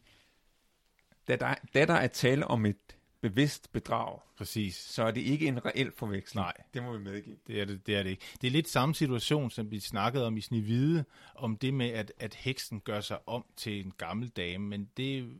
da 1.28 1.36
der, 1.36 1.54
da 1.74 1.84
der 1.84 1.94
er 1.94 2.06
tale 2.06 2.46
om 2.46 2.66
et 2.66 2.96
bevidst 3.20 3.72
bedrag, 3.72 4.18
Præcis. 4.36 4.76
så 4.76 5.02
er 5.02 5.10
det 5.10 5.20
ikke 5.20 5.46
en 5.46 5.64
reel 5.64 5.92
forveksling. 5.96 6.42
Nej. 6.44 6.52
Det 6.74 6.82
må 6.82 6.92
vi 6.92 6.98
medgive. 6.98 7.36
Det 7.46 7.60
er 7.60 7.64
det, 7.64 7.86
det 7.86 7.96
er 7.96 8.02
det 8.02 8.10
ikke. 8.10 8.24
Det 8.40 8.46
er 8.46 8.50
lidt 8.50 8.68
samme 8.68 8.94
situation, 8.94 9.50
som 9.50 9.70
vi 9.70 9.80
snakkede 9.80 10.26
om 10.26 10.36
i 10.36 10.40
Snevide, 10.40 11.04
om 11.34 11.56
det 11.56 11.74
med, 11.74 11.90
at, 11.90 12.12
at 12.18 12.34
heksen 12.34 12.80
gør 12.80 13.00
sig 13.00 13.28
om 13.28 13.44
til 13.56 13.84
en 13.86 13.92
gammel 13.98 14.28
dame, 14.28 14.68
men 14.68 14.90
det 14.96 15.32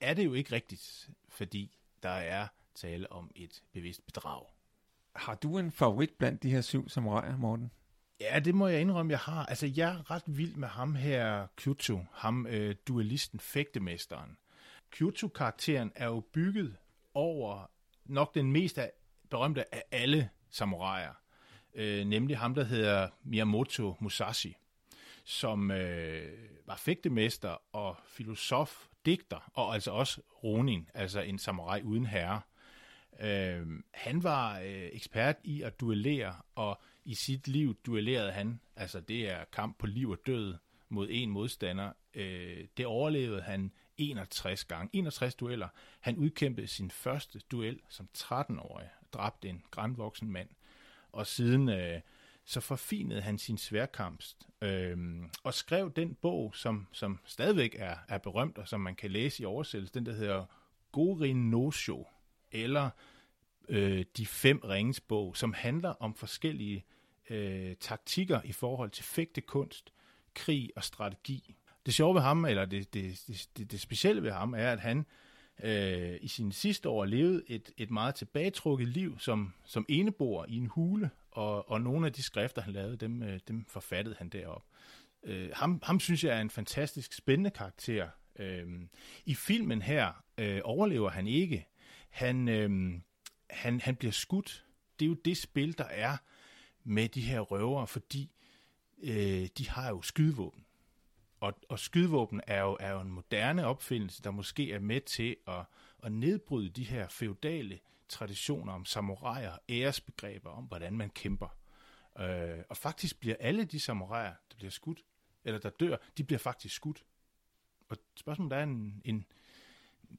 er 0.00 0.14
det 0.14 0.24
jo 0.24 0.34
ikke 0.34 0.52
rigtigt, 0.52 1.10
fordi 1.28 1.78
der 2.02 2.08
er 2.08 2.48
tale 2.74 3.12
om 3.12 3.30
et 3.34 3.62
bevidst 3.72 4.06
bedrag. 4.06 4.44
Har 5.14 5.34
du 5.34 5.58
en 5.58 5.72
favorit 5.72 6.10
blandt 6.10 6.42
de 6.42 6.50
her 6.50 6.60
syv 6.60 6.88
samuraier, 6.88 7.36
Morten? 7.36 7.70
Ja, 8.20 8.38
det 8.38 8.54
må 8.54 8.66
jeg 8.66 8.80
indrømme, 8.80 9.10
jeg 9.10 9.18
har. 9.18 9.46
Altså, 9.46 9.72
jeg 9.76 9.92
er 9.92 10.10
ret 10.10 10.22
vild 10.26 10.54
med 10.54 10.68
ham 10.68 10.94
her, 10.94 11.46
Kyoto, 11.56 12.04
ham 12.12 12.46
øh, 12.46 12.74
duellisten, 12.88 13.40
fægtemesteren. 13.40 14.36
Kyoto-karakteren 14.90 15.92
er 15.94 16.06
jo 16.06 16.20
bygget 16.20 16.76
over 17.14 17.70
nok 18.04 18.34
den 18.34 18.52
mest 18.52 18.78
af, 18.78 18.92
berømte 19.30 19.74
af 19.74 19.82
alle 19.90 20.30
samuraier, 20.50 21.12
øh, 21.74 22.04
nemlig 22.04 22.38
ham, 22.38 22.54
der 22.54 22.64
hedder 22.64 23.08
Miyamoto 23.22 23.96
Musashi, 24.00 24.56
som 25.24 25.70
øh, 25.70 26.38
var 26.66 26.76
fægtemester 26.76 27.56
og 27.72 27.96
filosof, 28.04 28.86
digter, 29.06 29.50
og 29.54 29.74
altså 29.74 29.90
også 29.90 30.20
ronin, 30.44 30.88
altså 30.94 31.20
en 31.20 31.38
samurai 31.38 31.82
uden 31.82 32.06
herre. 32.06 32.40
Øh, 33.20 33.66
han 33.94 34.22
var 34.22 34.58
øh, 34.58 34.88
ekspert 34.92 35.36
i 35.44 35.62
at 35.62 35.80
duellere, 35.80 36.34
og 36.54 36.80
i 37.04 37.14
sit 37.14 37.48
liv 37.48 37.76
duellerede 37.86 38.32
han, 38.32 38.60
altså 38.76 39.00
det 39.00 39.30
er 39.30 39.44
kamp 39.52 39.78
på 39.78 39.86
liv 39.86 40.10
og 40.10 40.18
død 40.26 40.54
mod 40.88 41.08
en 41.10 41.30
modstander. 41.30 41.92
Øh, 42.14 42.64
det 42.76 42.86
overlevede 42.86 43.42
han 43.42 43.72
61 43.96 44.64
gange, 44.64 44.90
61 44.92 45.34
dueller. 45.34 45.68
Han 46.00 46.16
udkæmpede 46.16 46.66
sin 46.66 46.90
første 46.90 47.40
duel 47.50 47.80
som 47.88 48.08
13-årig, 48.18 48.88
dræbte 49.12 49.48
en 49.48 49.62
grænvoksen 49.70 50.30
mand, 50.30 50.48
og 51.12 51.26
siden 51.26 51.68
øh, 51.68 52.00
så 52.48 52.60
forfinede 52.60 53.20
han 53.20 53.38
sin 53.38 53.58
sværkamst 53.58 54.48
øh, 54.62 54.96
og 55.42 55.54
skrev 55.54 55.92
den 55.96 56.14
bog, 56.14 56.56
som, 56.56 56.86
som 56.92 57.18
stadigvæk 57.24 57.76
er, 57.78 57.96
er 58.08 58.18
berømt, 58.18 58.58
og 58.58 58.68
som 58.68 58.80
man 58.80 58.94
kan 58.94 59.10
læse 59.10 59.42
i 59.42 59.46
oversættelse, 59.46 59.94
den 59.94 60.06
der 60.06 60.12
hedder 60.12 60.44
Gorin 60.92 61.50
no 61.50 61.70
Sho, 61.70 62.06
eller 62.52 62.90
øh, 63.68 64.04
De 64.16 64.26
Fem 64.26 64.58
Ringes 64.58 65.00
bog, 65.00 65.36
som 65.36 65.52
handler 65.52 65.90
om 65.90 66.14
forskellige 66.14 66.84
øh, 67.30 67.76
taktikker 67.80 68.40
i 68.44 68.52
forhold 68.52 68.90
til 68.90 69.04
fægtekunst, 69.04 69.92
krig 70.34 70.70
og 70.76 70.84
strategi. 70.84 71.56
Det 71.86 71.94
sjove 71.94 72.14
ved 72.14 72.22
ham, 72.22 72.44
eller 72.44 72.64
det, 72.64 72.94
det, 72.94 73.22
det, 73.26 73.48
det, 73.56 73.70
det 73.70 73.80
specielle 73.80 74.22
ved 74.22 74.30
ham, 74.30 74.54
er, 74.54 74.72
at 74.72 74.80
han 74.80 75.06
øh, 75.62 76.18
i 76.20 76.28
sine 76.28 76.52
sidste 76.52 76.88
år 76.88 77.04
levede 77.04 77.42
et, 77.46 77.70
et 77.76 77.90
meget 77.90 78.14
tilbagetrukket 78.14 78.88
liv 78.88 79.18
som, 79.18 79.54
som 79.64 79.86
eneboer 79.88 80.44
i 80.48 80.56
en 80.56 80.66
hule, 80.66 81.10
og, 81.36 81.70
og 81.70 81.80
nogle 81.80 82.06
af 82.06 82.12
de 82.12 82.22
skrifter, 82.22 82.62
han 82.62 82.72
lavede, 82.72 82.96
dem, 82.96 83.22
øh, 83.22 83.40
dem 83.48 83.64
forfattede 83.64 84.16
han 84.18 84.28
derop. 84.28 84.64
Øh, 85.22 85.50
ham, 85.54 85.80
ham 85.82 86.00
synes 86.00 86.24
jeg 86.24 86.36
er 86.36 86.40
en 86.40 86.50
fantastisk 86.50 87.12
spændende 87.12 87.50
karakter. 87.50 88.08
Øh, 88.38 88.66
I 89.24 89.34
filmen 89.34 89.82
her 89.82 90.24
øh, 90.38 90.60
overlever 90.64 91.10
han 91.10 91.26
ikke. 91.26 91.66
Han, 92.10 92.48
øh, 92.48 93.00
han, 93.50 93.80
han 93.80 93.96
bliver 93.96 94.12
skudt. 94.12 94.64
Det 94.98 95.04
er 95.04 95.08
jo 95.08 95.14
det 95.14 95.36
spil, 95.36 95.78
der 95.78 95.84
er 95.84 96.16
med 96.84 97.08
de 97.08 97.20
her 97.20 97.40
røvere, 97.40 97.86
fordi 97.86 98.30
øh, 99.02 99.48
de 99.58 99.68
har 99.68 99.88
jo 99.88 100.02
skydevåben. 100.02 100.64
Og, 101.40 101.54
og 101.68 101.78
skydevåben 101.78 102.40
er 102.46 102.60
jo, 102.60 102.76
er 102.80 102.90
jo 102.90 103.00
en 103.00 103.10
moderne 103.10 103.66
opfindelse, 103.66 104.22
der 104.22 104.30
måske 104.30 104.72
er 104.72 104.80
med 104.80 105.00
til 105.00 105.36
at, 105.46 105.64
at 106.02 106.12
nedbryde 106.12 106.68
de 106.68 106.84
her 106.84 107.08
feudale 107.08 107.78
traditioner 108.08 108.72
om 108.72 108.84
samuraier, 108.84 109.58
æresbegreber 109.68 110.50
om, 110.50 110.64
hvordan 110.64 110.96
man 110.96 111.10
kæmper. 111.10 111.56
Øh, 112.18 112.58
og 112.68 112.76
faktisk 112.76 113.20
bliver 113.20 113.36
alle 113.40 113.64
de 113.64 113.80
samuraier, 113.80 114.34
der 114.50 114.56
bliver 114.56 114.70
skudt, 114.70 115.04
eller 115.44 115.60
der 115.60 115.70
dør, 115.70 115.96
de 116.18 116.24
bliver 116.24 116.38
faktisk 116.38 116.74
skudt. 116.74 117.04
Og 117.88 117.96
spørgsmålet 118.16 118.52
er, 118.52 118.62
en, 118.62 119.02
en, 119.04 119.26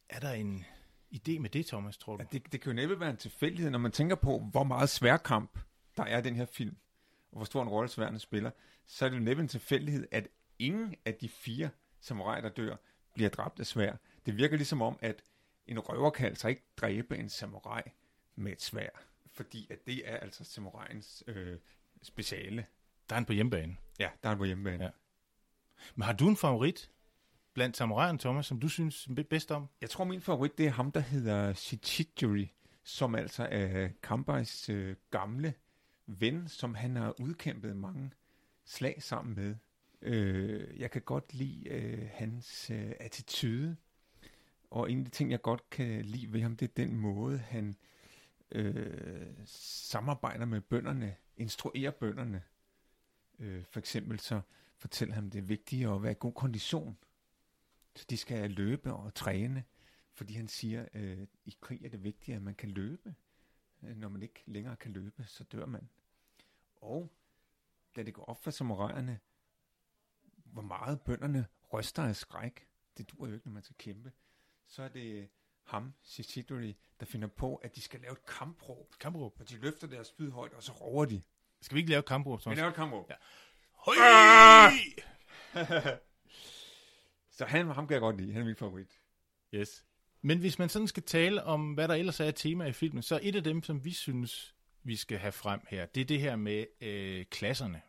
er 0.09 0.19
der 0.19 0.31
en 0.31 0.65
idé 1.11 1.39
med 1.39 1.49
det, 1.49 1.65
Thomas, 1.65 1.97
tror 1.97 2.17
du? 2.17 2.23
Ja, 2.23 2.27
det, 2.37 2.51
det 2.51 2.61
kan 2.61 2.71
jo 2.71 2.75
næppe 2.75 2.99
være 2.99 3.09
en 3.09 3.17
tilfældighed, 3.17 3.71
når 3.71 3.79
man 3.79 3.91
tænker 3.91 4.15
på, 4.15 4.39
hvor 4.39 4.63
meget 4.63 4.89
sværkamp 4.89 5.59
der 5.97 6.03
er 6.03 6.17
i 6.17 6.21
den 6.21 6.35
her 6.35 6.45
film, 6.45 6.77
og 7.31 7.37
hvor 7.37 7.45
stor 7.45 7.63
en 7.63 7.69
rolle 7.69 7.89
sværene 7.89 8.19
spiller, 8.19 8.51
så 8.85 9.05
er 9.05 9.09
det 9.09 9.17
jo 9.17 9.21
næppe 9.21 9.41
en 9.41 9.47
tilfældighed, 9.47 10.07
at 10.11 10.27
ingen 10.59 10.95
af 11.05 11.13
de 11.13 11.29
fire 11.29 11.69
samuraier, 11.99 12.41
der 12.41 12.49
dør, 12.49 12.75
bliver 13.13 13.29
dræbt 13.29 13.59
af 13.59 13.65
svær. 13.65 13.95
Det 14.25 14.37
virker 14.37 14.57
ligesom 14.57 14.81
om, 14.81 14.99
at 15.01 15.23
en 15.67 15.79
røver 15.79 16.09
kan 16.09 16.25
altså 16.25 16.47
ikke 16.47 16.63
dræbe 16.77 17.17
en 17.17 17.29
samurai 17.29 17.81
med 18.35 18.51
et 18.51 18.61
svær, 18.61 18.89
fordi 19.33 19.67
at 19.69 19.87
det 19.87 20.09
er 20.09 20.17
altså 20.17 20.43
samuraiens 20.43 21.23
øh, 21.27 21.57
speciale. 22.01 22.65
Der 23.09 23.15
er 23.15 23.17
han 23.17 23.25
på 23.25 23.33
hjemmebane. 23.33 23.77
Ja, 23.99 24.09
der 24.23 24.29
er 24.29 24.31
han 24.31 24.37
på 24.37 24.45
hjemmebane. 24.45 24.83
Ja. 24.83 24.89
Men 25.95 26.03
har 26.03 26.13
du 26.13 26.29
en 26.29 26.37
favorit 26.37 26.91
blandt 27.53 27.77
samuraierne, 27.77 28.19
Thomas, 28.19 28.45
som 28.45 28.59
du 28.59 28.67
synes 28.67 29.07
bedst 29.29 29.51
om? 29.51 29.69
Jeg 29.81 29.89
tror, 29.89 30.03
min 30.03 30.21
favorit, 30.21 30.57
det 30.57 30.65
er 30.65 30.71
ham, 30.71 30.91
der 30.91 30.99
hedder 30.99 31.53
Shichijuri, 31.53 32.53
som 32.83 33.15
altså 33.15 33.47
er 33.51 33.89
Kambais 34.03 34.69
øh, 34.69 34.95
gamle 35.11 35.53
ven, 36.05 36.47
som 36.47 36.75
han 36.75 36.95
har 36.95 37.21
udkæmpet 37.21 37.77
mange 37.77 38.11
slag 38.65 39.03
sammen 39.03 39.35
med. 39.35 39.55
Øh, 40.01 40.79
jeg 40.79 40.91
kan 40.91 41.01
godt 41.01 41.33
lide 41.33 41.69
øh, 41.69 42.09
hans 42.13 42.69
øh, 42.69 42.91
attitude, 42.99 43.75
og 44.69 44.91
en 44.91 44.99
af 44.99 45.05
de 45.05 45.11
ting, 45.11 45.31
jeg 45.31 45.41
godt 45.41 45.69
kan 45.69 46.05
lide 46.05 46.33
ved 46.33 46.41
ham, 46.41 46.55
det 46.55 46.69
er 46.69 46.73
den 46.73 46.95
måde, 46.95 47.37
han 47.37 47.75
øh, 48.51 49.37
samarbejder 49.45 50.45
med 50.45 50.61
bønderne, 50.61 51.15
instruerer 51.37 51.91
bønderne. 51.91 52.43
Øh, 53.39 53.65
for 53.65 53.79
eksempel 53.79 54.19
så 54.19 54.41
fortæller 54.77 55.15
han, 55.15 55.29
det 55.29 55.37
er 55.37 55.43
vigtigt 55.43 55.89
at 55.89 56.03
være 56.03 56.11
i 56.11 56.15
god 56.19 56.33
kondition. 56.33 56.97
Så 57.95 58.05
de 58.09 58.17
skal 58.17 58.51
løbe 58.51 58.93
og 58.93 59.13
træne, 59.13 59.63
fordi 60.13 60.33
han 60.33 60.47
siger, 60.47 60.87
øh, 60.93 61.27
i 61.45 61.55
krig 61.61 61.85
er 61.85 61.89
det 61.89 62.03
vigtigt, 62.03 62.35
at 62.35 62.41
man 62.41 62.55
kan 62.55 62.69
løbe. 62.69 63.15
Øh, 63.83 63.97
når 63.97 64.09
man 64.09 64.21
ikke 64.21 64.43
længere 64.45 64.75
kan 64.75 64.91
løbe, 64.91 65.23
så 65.23 65.43
dør 65.43 65.65
man. 65.65 65.89
Og 66.75 67.11
da 67.95 68.03
det 68.03 68.13
går 68.13 68.25
op 68.25 68.43
for 68.43 68.51
samurajerne, 68.51 69.19
hvor 70.45 70.61
meget 70.61 71.01
bønderne 71.01 71.45
ryster 71.73 72.03
af 72.03 72.15
skræk, 72.15 72.67
det 72.97 73.09
dur 73.09 73.27
jo 73.27 73.33
ikke, 73.33 73.47
når 73.47 73.53
man 73.53 73.63
skal 73.63 73.75
kæmpe, 73.77 74.11
så 74.67 74.83
er 74.83 74.87
det 74.87 75.29
ham, 75.63 75.93
Shishidori, 76.03 76.77
der 76.99 77.05
finder 77.05 77.27
på, 77.27 77.55
at 77.55 77.75
de 77.75 77.81
skal 77.81 77.99
lave 77.99 78.11
et 78.11 78.25
kampråb. 78.25 78.95
Kampråb. 78.99 79.35
Og 79.39 79.49
de 79.49 79.57
løfter 79.57 79.87
deres 79.87 80.07
spyd 80.07 80.31
højt, 80.31 80.53
og 80.53 80.63
så 80.63 80.71
roer 80.71 81.05
de. 81.05 81.21
Skal 81.61 81.75
vi 81.75 81.79
ikke 81.79 81.89
lave 81.89 81.99
et 81.99 82.05
kampråb, 82.05 82.41
Thomas? 82.41 82.55
Vi 82.55 82.59
laver 82.59 82.69
et 82.69 82.75
kampråb. 82.75 83.09
Ja. 83.09 83.15
Høj! 83.71 83.95
så 87.37 87.45
han, 87.45 87.67
ham 87.67 87.87
kan 87.87 87.93
jeg 87.93 88.01
godt 88.01 88.17
lide. 88.17 88.33
Han 88.33 88.41
er 88.41 88.45
min 88.45 88.55
favorit. 88.55 88.99
Yes. 89.53 89.85
Men 90.21 90.39
hvis 90.39 90.59
man 90.59 90.69
sådan 90.69 90.87
skal 90.87 91.03
tale 91.03 91.43
om, 91.43 91.73
hvad 91.73 91.87
der 91.87 91.95
ellers 91.95 92.19
er 92.19 92.31
tema 92.31 92.65
i 92.65 92.71
filmen, 92.71 93.03
så 93.03 93.15
er 93.15 93.19
et 93.21 93.35
af 93.35 93.43
dem, 93.43 93.63
som 93.63 93.85
vi 93.85 93.93
synes, 93.93 94.55
vi 94.83 94.95
skal 94.95 95.17
have 95.17 95.31
frem 95.31 95.61
her, 95.69 95.85
det 95.85 96.01
er 96.01 96.05
det 96.05 96.19
her 96.19 96.35
med 96.35 96.65
øh, 96.81 97.25
klasserne. 97.25 97.81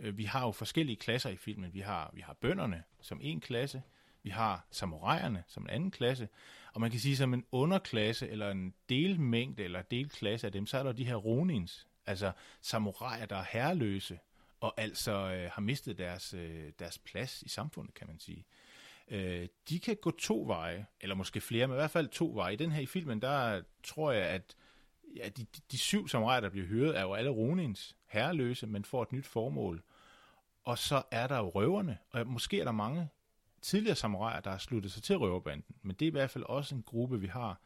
Øh, 0.00 0.18
vi 0.18 0.24
har 0.24 0.46
jo 0.46 0.52
forskellige 0.52 0.96
klasser 0.96 1.30
i 1.30 1.36
filmen. 1.36 1.74
Vi 1.74 1.80
har, 1.80 2.10
vi 2.14 2.20
har 2.20 2.32
bønderne 2.40 2.84
som 3.00 3.20
en 3.22 3.40
klasse, 3.40 3.82
vi 4.24 4.30
har 4.30 4.66
samuraierne 4.70 5.44
som 5.48 5.62
en 5.62 5.70
anden 5.70 5.90
klasse, 5.90 6.28
og 6.72 6.80
man 6.80 6.90
kan 6.90 7.00
sige 7.00 7.16
som 7.16 7.34
en 7.34 7.44
underklasse, 7.52 8.28
eller 8.28 8.50
en 8.50 8.74
delmængde, 8.88 9.62
eller 9.62 9.82
delklasse 9.82 10.46
af 10.46 10.52
dem, 10.52 10.66
så 10.66 10.78
er 10.78 10.82
der 10.82 10.92
de 10.92 11.04
her 11.04 11.14
ronins, 11.14 11.86
altså 12.06 12.32
samuraier, 12.60 13.26
der 13.26 13.36
er 13.36 13.44
herreløse, 13.50 14.18
og 14.60 14.74
altså 14.76 15.12
øh, 15.12 15.50
har 15.52 15.60
mistet 15.60 15.98
deres, 15.98 16.34
øh, 16.34 16.72
deres 16.78 16.98
plads 16.98 17.42
i 17.42 17.48
samfundet, 17.48 17.94
kan 17.94 18.06
man 18.06 18.18
sige. 18.18 18.46
Øh, 19.08 19.48
de 19.68 19.78
kan 19.78 19.96
gå 19.96 20.10
to 20.10 20.44
veje, 20.46 20.86
eller 21.00 21.14
måske 21.14 21.40
flere, 21.40 21.66
men 21.66 21.74
i 21.74 21.80
hvert 21.80 21.90
fald 21.90 22.08
to 22.08 22.32
veje. 22.34 22.52
I 22.52 22.56
den 22.56 22.72
her 22.72 22.80
i 22.80 22.86
filmen, 22.86 23.22
der 23.22 23.62
tror 23.82 24.12
jeg, 24.12 24.26
at 24.26 24.56
ja, 25.16 25.28
de, 25.28 25.46
de, 25.72 25.78
syv 25.78 26.08
samuraier, 26.08 26.40
der 26.40 26.48
bliver 26.48 26.66
hyret, 26.66 26.98
er 26.98 27.02
jo 27.02 27.14
alle 27.14 27.30
Ronins 27.30 27.96
herreløse, 28.06 28.66
men 28.66 28.84
får 28.84 29.02
et 29.02 29.12
nyt 29.12 29.26
formål. 29.26 29.82
Og 30.64 30.78
så 30.78 31.02
er 31.10 31.26
der 31.26 31.38
jo 31.38 31.48
røverne, 31.48 31.98
og 32.10 32.26
måske 32.26 32.60
er 32.60 32.64
der 32.64 32.72
mange 32.72 33.08
tidligere 33.64 33.96
samuraier, 33.96 34.40
der 34.40 34.50
har 34.50 34.58
sluttet 34.58 34.92
sig 34.92 35.02
til 35.02 35.16
røverbanden, 35.16 35.74
men 35.82 35.96
det 35.96 36.06
er 36.06 36.10
i 36.10 36.10
hvert 36.10 36.30
fald 36.30 36.44
også 36.44 36.74
en 36.74 36.82
gruppe, 36.82 37.20
vi 37.20 37.26
har. 37.26 37.60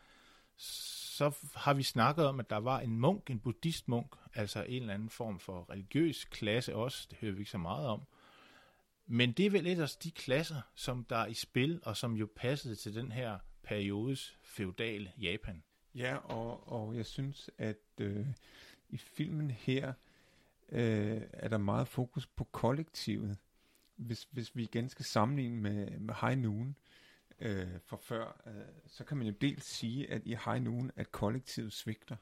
Så 0.57 1.37
har 1.55 1.75
vi 1.75 1.83
snakket 1.83 2.27
om, 2.27 2.41
at 2.41 2.51
der 2.51 2.57
var 2.57 2.81
en 2.81 2.99
munk, 2.99 3.31
en 3.31 3.41
buddhistmunk, 3.41 4.17
altså 4.35 4.63
en 4.63 4.83
eller 4.83 4.95
anden 4.95 5.11
form 5.11 5.39
for 5.39 5.71
religiøs 5.71 6.25
klasse 6.25 6.75
også, 6.75 7.07
det 7.11 7.19
hører 7.19 7.33
vi 7.33 7.39
ikke 7.39 7.51
så 7.51 7.59
meget 7.59 7.87
om. 7.87 8.03
Men 9.07 9.33
det 9.33 9.47
er 9.47 9.51
vel 9.51 9.67
ellers 9.67 9.97
de 9.97 10.11
klasser, 10.11 10.61
som 10.75 11.05
der 11.05 11.17
er 11.17 11.27
i 11.27 11.35
spil, 11.35 11.81
og 11.83 11.97
som 11.97 12.15
jo 12.15 12.29
passede 12.37 12.75
til 12.75 12.95
den 12.95 13.13
her 13.13 13.39
periodes 13.63 14.39
feudale 14.43 15.13
Japan. 15.19 15.63
Ja, 15.95 16.17
og, 16.17 16.73
og 16.73 16.97
jeg 16.97 17.07
synes, 17.07 17.51
at 17.59 17.77
øh, 18.01 18.27
i 18.89 18.97
filmen 18.97 19.51
her 19.51 19.93
øh, 20.69 21.23
er 21.33 21.49
der 21.49 21.59
meget 21.59 21.89
fokus 21.89 22.27
på 22.27 22.45
kollektivet. 22.45 23.39
Hvis, 23.99 24.29
hvis 24.31 24.57
vi 24.57 24.63
igen 24.63 24.89
skal 24.89 25.05
sammenligne 25.05 25.57
med, 25.57 25.99
med 25.99 26.15
High 26.21 26.39
Noon 26.39 26.77
øh, 27.39 27.81
for 27.85 27.97
før, 27.97 28.43
øh, 28.47 28.83
så 28.87 29.05
kan 29.05 29.17
man 29.17 29.27
jo 29.27 29.33
dels 29.41 29.65
sige, 29.65 30.11
at 30.11 30.23
i 30.25 30.37
High 30.45 30.63
Noon, 30.63 30.91
at 30.97 31.13
kollektivet 31.13 31.73
svigter, 31.73 32.17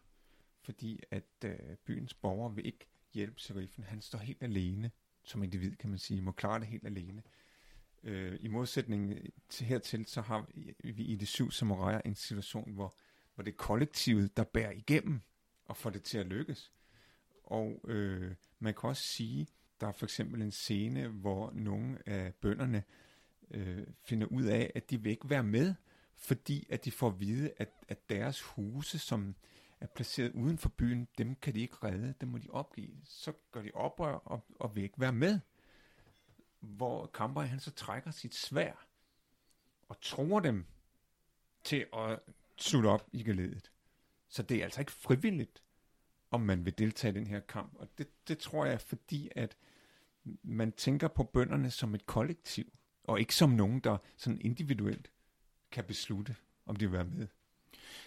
fordi 0.62 1.02
at 1.10 1.24
øh, 1.44 1.76
byens 1.84 2.14
borgere 2.14 2.54
vil 2.54 2.66
ikke 2.66 2.86
hjælpe 3.14 3.40
sheriffen. 3.40 3.84
Han 3.84 4.00
står 4.00 4.18
helt 4.18 4.42
alene 4.42 4.90
som 5.24 5.42
individ, 5.42 5.76
kan 5.76 5.90
man 5.90 5.98
sige, 5.98 6.22
må 6.22 6.32
klare 6.32 6.60
det 6.60 6.66
helt 6.66 6.86
alene. 6.86 7.22
Øh, 8.02 8.38
I 8.40 8.48
modsætning 8.48 9.14
til 9.48 9.66
hertil, 9.66 10.06
så 10.06 10.20
har 10.20 10.46
vi 10.84 11.02
i 11.02 11.16
de 11.16 11.26
syv 11.26 11.50
samuraier 11.50 12.00
en 12.04 12.14
situation, 12.14 12.72
hvor 12.72 12.94
hvor 13.36 13.44
det 13.44 13.52
er 13.52 13.56
kollektivet, 13.56 14.36
der 14.36 14.44
bærer 14.44 14.70
igennem 14.70 15.20
og 15.64 15.76
får 15.76 15.90
det 15.90 16.02
til 16.02 16.18
at 16.18 16.26
lykkes. 16.26 16.72
Og 17.44 17.80
øh, 17.88 18.34
man 18.58 18.74
kan 18.74 18.88
også 18.88 19.02
sige, 19.02 19.46
der 19.80 19.86
er 19.86 19.92
for 19.92 20.06
eksempel 20.06 20.42
en 20.42 20.50
scene, 20.50 21.08
hvor 21.08 21.50
nogle 21.54 22.08
af 22.08 22.34
bønderne 22.34 22.84
øh, 23.50 23.86
finder 24.04 24.26
ud 24.26 24.44
af, 24.44 24.72
at 24.74 24.90
de 24.90 25.02
vil 25.02 25.10
ikke 25.10 25.30
være 25.30 25.42
med, 25.42 25.74
fordi 26.14 26.66
at 26.70 26.84
de 26.84 26.90
får 26.90 27.08
at 27.08 27.20
vide, 27.20 27.52
at, 27.56 27.68
at 27.88 28.10
deres 28.10 28.42
huse, 28.42 28.98
som 28.98 29.34
er 29.80 29.86
placeret 29.86 30.32
uden 30.32 30.58
for 30.58 30.68
byen, 30.68 31.08
dem 31.18 31.34
kan 31.34 31.54
de 31.54 31.60
ikke 31.60 31.76
redde, 31.82 32.14
dem 32.20 32.28
må 32.28 32.38
de 32.38 32.48
opgive. 32.50 32.96
Så 33.04 33.32
gør 33.52 33.62
de 33.62 33.70
oprør 33.74 34.14
og, 34.14 34.44
og 34.58 34.76
vil 34.76 34.84
ikke 34.84 35.00
være 35.00 35.12
med. 35.12 35.40
Hvor 36.60 37.06
Kamper 37.06 37.40
han 37.40 37.60
så 37.60 37.70
trækker 37.70 38.10
sit 38.10 38.34
svær 38.34 38.86
og 39.88 40.00
tror 40.00 40.40
dem 40.40 40.66
til 41.64 41.86
at 41.92 42.20
slutte 42.56 42.86
op 42.86 43.08
i 43.12 43.22
geledet. 43.22 43.70
Så 44.28 44.42
det 44.42 44.56
er 44.56 44.64
altså 44.64 44.80
ikke 44.80 44.92
frivilligt, 44.92 45.62
om 46.36 46.42
man 46.42 46.64
vil 46.64 46.78
deltage 46.78 47.12
i 47.12 47.14
den 47.14 47.26
her 47.26 47.40
kamp. 47.40 47.72
Og 47.74 47.88
det, 47.98 48.08
det 48.28 48.38
tror 48.38 48.64
jeg 48.64 48.80
fordi, 48.80 49.28
at 49.36 49.56
man 50.42 50.72
tænker 50.72 51.08
på 51.08 51.24
bønderne 51.24 51.70
som 51.70 51.94
et 51.94 52.06
kollektiv, 52.06 52.72
og 53.04 53.20
ikke 53.20 53.34
som 53.34 53.50
nogen, 53.50 53.80
der 53.80 53.96
sådan 54.16 54.40
individuelt 54.40 55.10
kan 55.70 55.84
beslutte, 55.84 56.36
om 56.66 56.76
de 56.76 56.84
vil 56.84 56.92
være 56.92 57.04
med. 57.04 57.26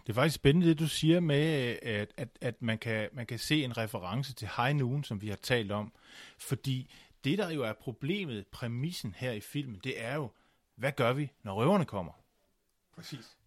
Det 0.02 0.10
er 0.10 0.13
faktisk 0.13 0.36
spændende, 0.36 0.68
det 0.68 0.80
du 0.80 0.88
siger 0.88 1.20
med, 1.20 1.78
at, 1.82 2.13
at, 2.18 2.30
at 2.42 2.62
man, 2.62 2.78
kan, 2.78 3.10
man 3.13 3.26
kan 3.26 3.39
se 3.39 3.63
en 3.63 3.78
reference 3.78 4.34
til 4.34 4.50
High 4.58 4.76
Noon, 4.76 5.04
som 5.04 5.22
vi 5.22 5.30
har 5.30 5.36
talt 5.36 5.72
om. 5.72 5.94
Fordi 6.38 6.92
det, 7.24 7.38
der 7.38 7.50
jo 7.50 7.63
er 7.63 7.74
problemet, 7.74 8.48
præmissen 8.48 9.15
her 9.18 9.32
i 9.32 9.39
filmen, 9.39 9.80
det 9.84 10.02
er 10.04 10.15
jo, 10.15 10.32
hvad 10.76 10.92
gør 10.92 11.13
vi, 11.13 11.32
når 11.44 11.54
røverne 11.54 11.86
kommer? 11.86 12.12
Præcis. 12.96 13.38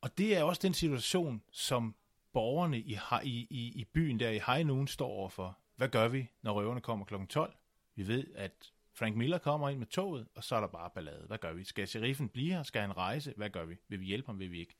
Og 0.00 0.18
det 0.18 0.36
er 0.36 0.42
også 0.42 0.60
den 0.62 0.74
situation, 0.74 1.42
som 1.50 1.94
borgerne 2.32 2.80
i, 2.80 2.98
i, 3.22 3.46
i, 3.50 3.80
i 3.80 3.84
byen 3.84 4.20
der 4.20 4.30
i 4.30 4.40
High 4.46 4.86
står 4.86 5.08
overfor. 5.08 5.58
Hvad 5.76 5.88
gør 5.88 6.08
vi, 6.08 6.28
når 6.42 6.52
røverne 6.52 6.80
kommer 6.80 7.04
kl. 7.06 7.14
12? 7.28 7.56
Vi 7.94 8.08
ved, 8.08 8.26
at 8.34 8.72
Frank 8.92 9.16
Miller 9.16 9.38
kommer 9.38 9.68
ind 9.68 9.78
med 9.78 9.86
toget, 9.86 10.28
og 10.34 10.44
så 10.44 10.56
er 10.56 10.60
der 10.60 10.68
bare 10.68 10.90
ballade. 10.94 11.24
Hvad 11.26 11.38
gør 11.38 11.52
vi? 11.52 11.64
Skal 11.64 11.88
sheriffen 11.88 12.28
blive 12.28 12.52
her? 12.52 12.62
Skal 12.62 12.80
han 12.80 12.96
rejse? 12.96 13.34
Hvad 13.36 13.50
gør 13.50 13.64
vi? 13.64 13.76
Vil 13.88 14.00
vi 14.00 14.06
hjælpe 14.06 14.26
ham? 14.26 14.38
Vil 14.38 14.52
vi 14.52 14.60
ikke? 14.60 14.76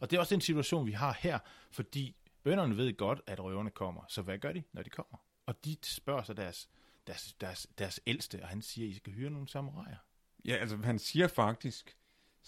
Og 0.00 0.10
det 0.10 0.16
er 0.16 0.20
også 0.20 0.34
den 0.34 0.40
situation, 0.40 0.86
vi 0.86 0.92
har 0.92 1.18
her, 1.20 1.38
fordi 1.70 2.16
bønderne 2.42 2.76
ved 2.76 2.96
godt, 2.96 3.20
at 3.26 3.40
røverne 3.40 3.70
kommer. 3.70 4.02
Så 4.08 4.22
hvad 4.22 4.38
gør 4.38 4.52
de, 4.52 4.62
når 4.72 4.82
de 4.82 4.90
kommer? 4.90 5.18
Og 5.46 5.64
de 5.64 5.76
spørger 5.82 6.22
sig 6.22 6.36
deres, 6.36 6.68
deres, 7.06 7.36
deres, 7.40 7.66
deres 7.78 8.00
ældste, 8.06 8.42
og 8.42 8.48
han 8.48 8.62
siger, 8.62 8.86
at 8.86 8.90
I 8.90 8.94
skal 8.94 9.12
hyre 9.12 9.30
nogle 9.30 9.48
samuraier. 9.48 9.96
Ja, 10.44 10.54
altså 10.54 10.76
han 10.76 10.98
siger 10.98 11.28
faktisk, 11.28 11.96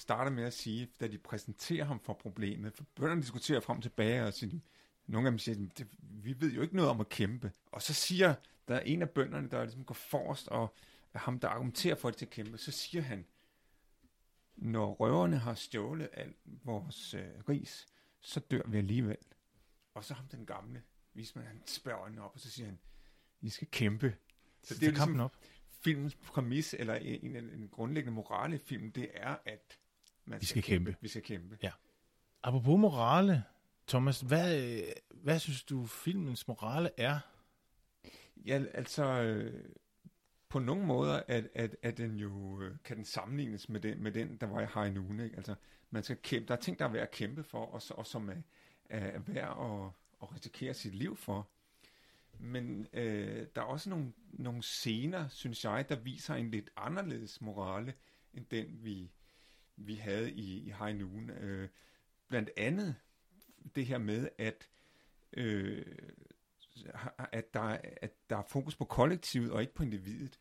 starter 0.01 0.31
med 0.31 0.45
at 0.45 0.53
sige, 0.53 0.89
da 1.01 1.07
de 1.07 1.19
præsenterer 1.19 1.85
ham 1.85 2.01
for 2.01 2.13
problemet, 2.13 2.73
for 2.73 2.85
bønderne 2.95 3.23
diskuterer 3.23 3.61
frem 3.61 3.77
og 3.77 3.83
tilbage, 3.83 4.25
og 4.25 4.35
siger, 4.35 4.59
nogle 5.07 5.29
af 5.29 5.33
dem 5.33 5.39
siger, 5.39 5.69
det, 5.79 5.87
vi 6.01 6.41
ved 6.41 6.53
jo 6.53 6.63
ikke 6.63 6.77
noget 6.77 6.91
om 6.91 7.01
at 7.01 7.09
kæmpe. 7.09 7.53
Og 7.67 7.83
så 7.83 7.95
siger 7.95 8.35
der 8.69 8.75
er 8.77 8.81
en 8.81 9.03
af 9.03 9.11
bønderne, 9.11 9.49
der 9.51 9.63
ligesom 9.63 9.85
går 9.85 9.95
forrest, 9.95 10.49
og 10.49 10.75
ham, 11.15 11.39
der 11.39 11.49
argumenterer 11.49 11.95
for, 11.95 12.09
at 12.09 12.21
de 12.21 12.27
kæmpe, 12.27 12.59
så 12.59 12.71
siger 12.71 13.03
han, 13.03 13.27
når 14.57 14.95
røverne 14.95 15.39
har 15.39 15.55
stjålet 15.55 16.09
alt 16.13 16.37
vores 16.45 17.15
øh, 17.15 17.29
ris, 17.49 17.87
så 18.21 18.41
dør 18.41 18.63
vi 18.67 18.79
alligevel. 18.79 19.17
Og 19.95 20.05
så 20.05 20.15
ham 20.15 20.29
den 20.29 20.47
gamle 20.47 20.83
vismand, 21.15 21.47
han 21.47 21.63
spørger 21.67 22.01
øjnene 22.01 22.23
op, 22.23 22.35
og 22.35 22.41
så 22.41 22.51
siger 22.51 22.67
han, 22.67 22.79
I 23.41 23.49
skal 23.49 23.69
kæmpe. 23.71 24.17
Så 24.63 24.75
det 24.75 24.83
er 24.83 24.87
jo 24.87 24.91
ligesom 24.91 25.21
op. 25.21 25.37
filmens 25.71 26.15
præmis, 26.15 26.75
eller 26.75 26.95
en, 26.95 27.37
en, 27.37 27.51
en 27.51 27.69
grundlæggende 27.69 28.15
morale 28.15 28.57
i 28.57 28.59
filmen, 28.59 28.91
det 28.91 29.11
er, 29.15 29.37
at 29.45 29.79
man 30.31 30.41
vi 30.41 30.47
skal 30.47 30.63
kæmpe. 30.63 30.91
kæmpe. 30.91 31.03
Vi 31.03 31.09
skal 31.09 31.23
kæmpe. 31.23 31.59
Ja. 31.63 31.71
Apropos 32.43 32.81
morale, 32.81 33.45
Thomas, 33.89 34.21
hvad, 34.21 34.81
hvad 35.11 35.39
synes 35.39 35.65
du 35.65 35.87
filmens 35.87 36.49
morale 36.49 36.91
er? 36.97 37.19
Ja, 38.37 38.63
altså 38.75 39.05
øh, 39.05 39.65
på 40.49 40.59
nogle 40.59 40.87
måder 40.87 41.23
at, 41.29 41.49
at, 41.55 41.77
at 41.83 41.99
den 41.99 42.17
jo 42.17 42.63
øh, 42.63 42.77
kan 42.85 42.97
den 42.97 43.05
sammenlignes 43.05 43.69
med 43.69 43.81
den, 43.81 44.03
med 44.03 44.13
den 44.13 44.37
der 44.37 44.47
var 44.47 44.61
i 44.61 44.67
High 44.75 44.95
Noon. 44.95 45.21
Ikke? 45.21 45.37
Altså, 45.37 45.55
man 45.91 46.03
skal 46.03 46.17
kæmpe, 46.17 46.49
der 46.49 46.55
er 46.55 46.61
ting, 46.61 46.79
der 46.79 46.85
er 46.85 46.89
værd 46.89 47.03
at 47.03 47.11
kæmpe 47.11 47.43
for, 47.43 47.67
og, 47.67 47.83
og 47.91 48.07
som 48.07 48.29
er, 48.29 48.43
er 48.91 49.19
værd 49.19 49.57
at, 49.61 49.93
at 50.23 50.35
risikere 50.35 50.75
sit 50.75 50.95
liv 50.95 51.17
for. 51.17 51.49
Men 52.39 52.87
øh, 52.93 53.47
der 53.55 53.61
er 53.61 53.67
også 53.67 53.91
nogle, 53.91 54.13
nogle 54.33 54.63
scener, 54.63 55.29
synes 55.29 55.65
jeg, 55.65 55.89
der 55.89 55.97
viser 55.97 56.35
en 56.35 56.51
lidt 56.51 56.71
anderledes 56.77 57.41
morale, 57.41 57.95
end 58.35 58.47
den 58.51 58.85
vi 58.85 59.11
vi 59.87 59.95
havde 59.95 60.33
i, 60.33 60.59
i 60.59 60.75
High 60.79 60.99
Noon. 60.99 61.31
Øh, 61.31 61.69
blandt 62.29 62.51
andet 62.57 62.97
det 63.75 63.87
her 63.87 63.99
med, 63.99 64.29
at, 64.39 64.69
øh, 65.33 65.85
at, 67.33 67.55
der, 67.55 67.79
at 68.03 68.11
der 68.31 68.37
er 68.37 68.43
fokus 68.49 68.77
på 68.77 68.85
kollektivet 68.85 69.53
og 69.53 69.61
ikke 69.61 69.75
på 69.75 69.83
individet. 69.83 70.39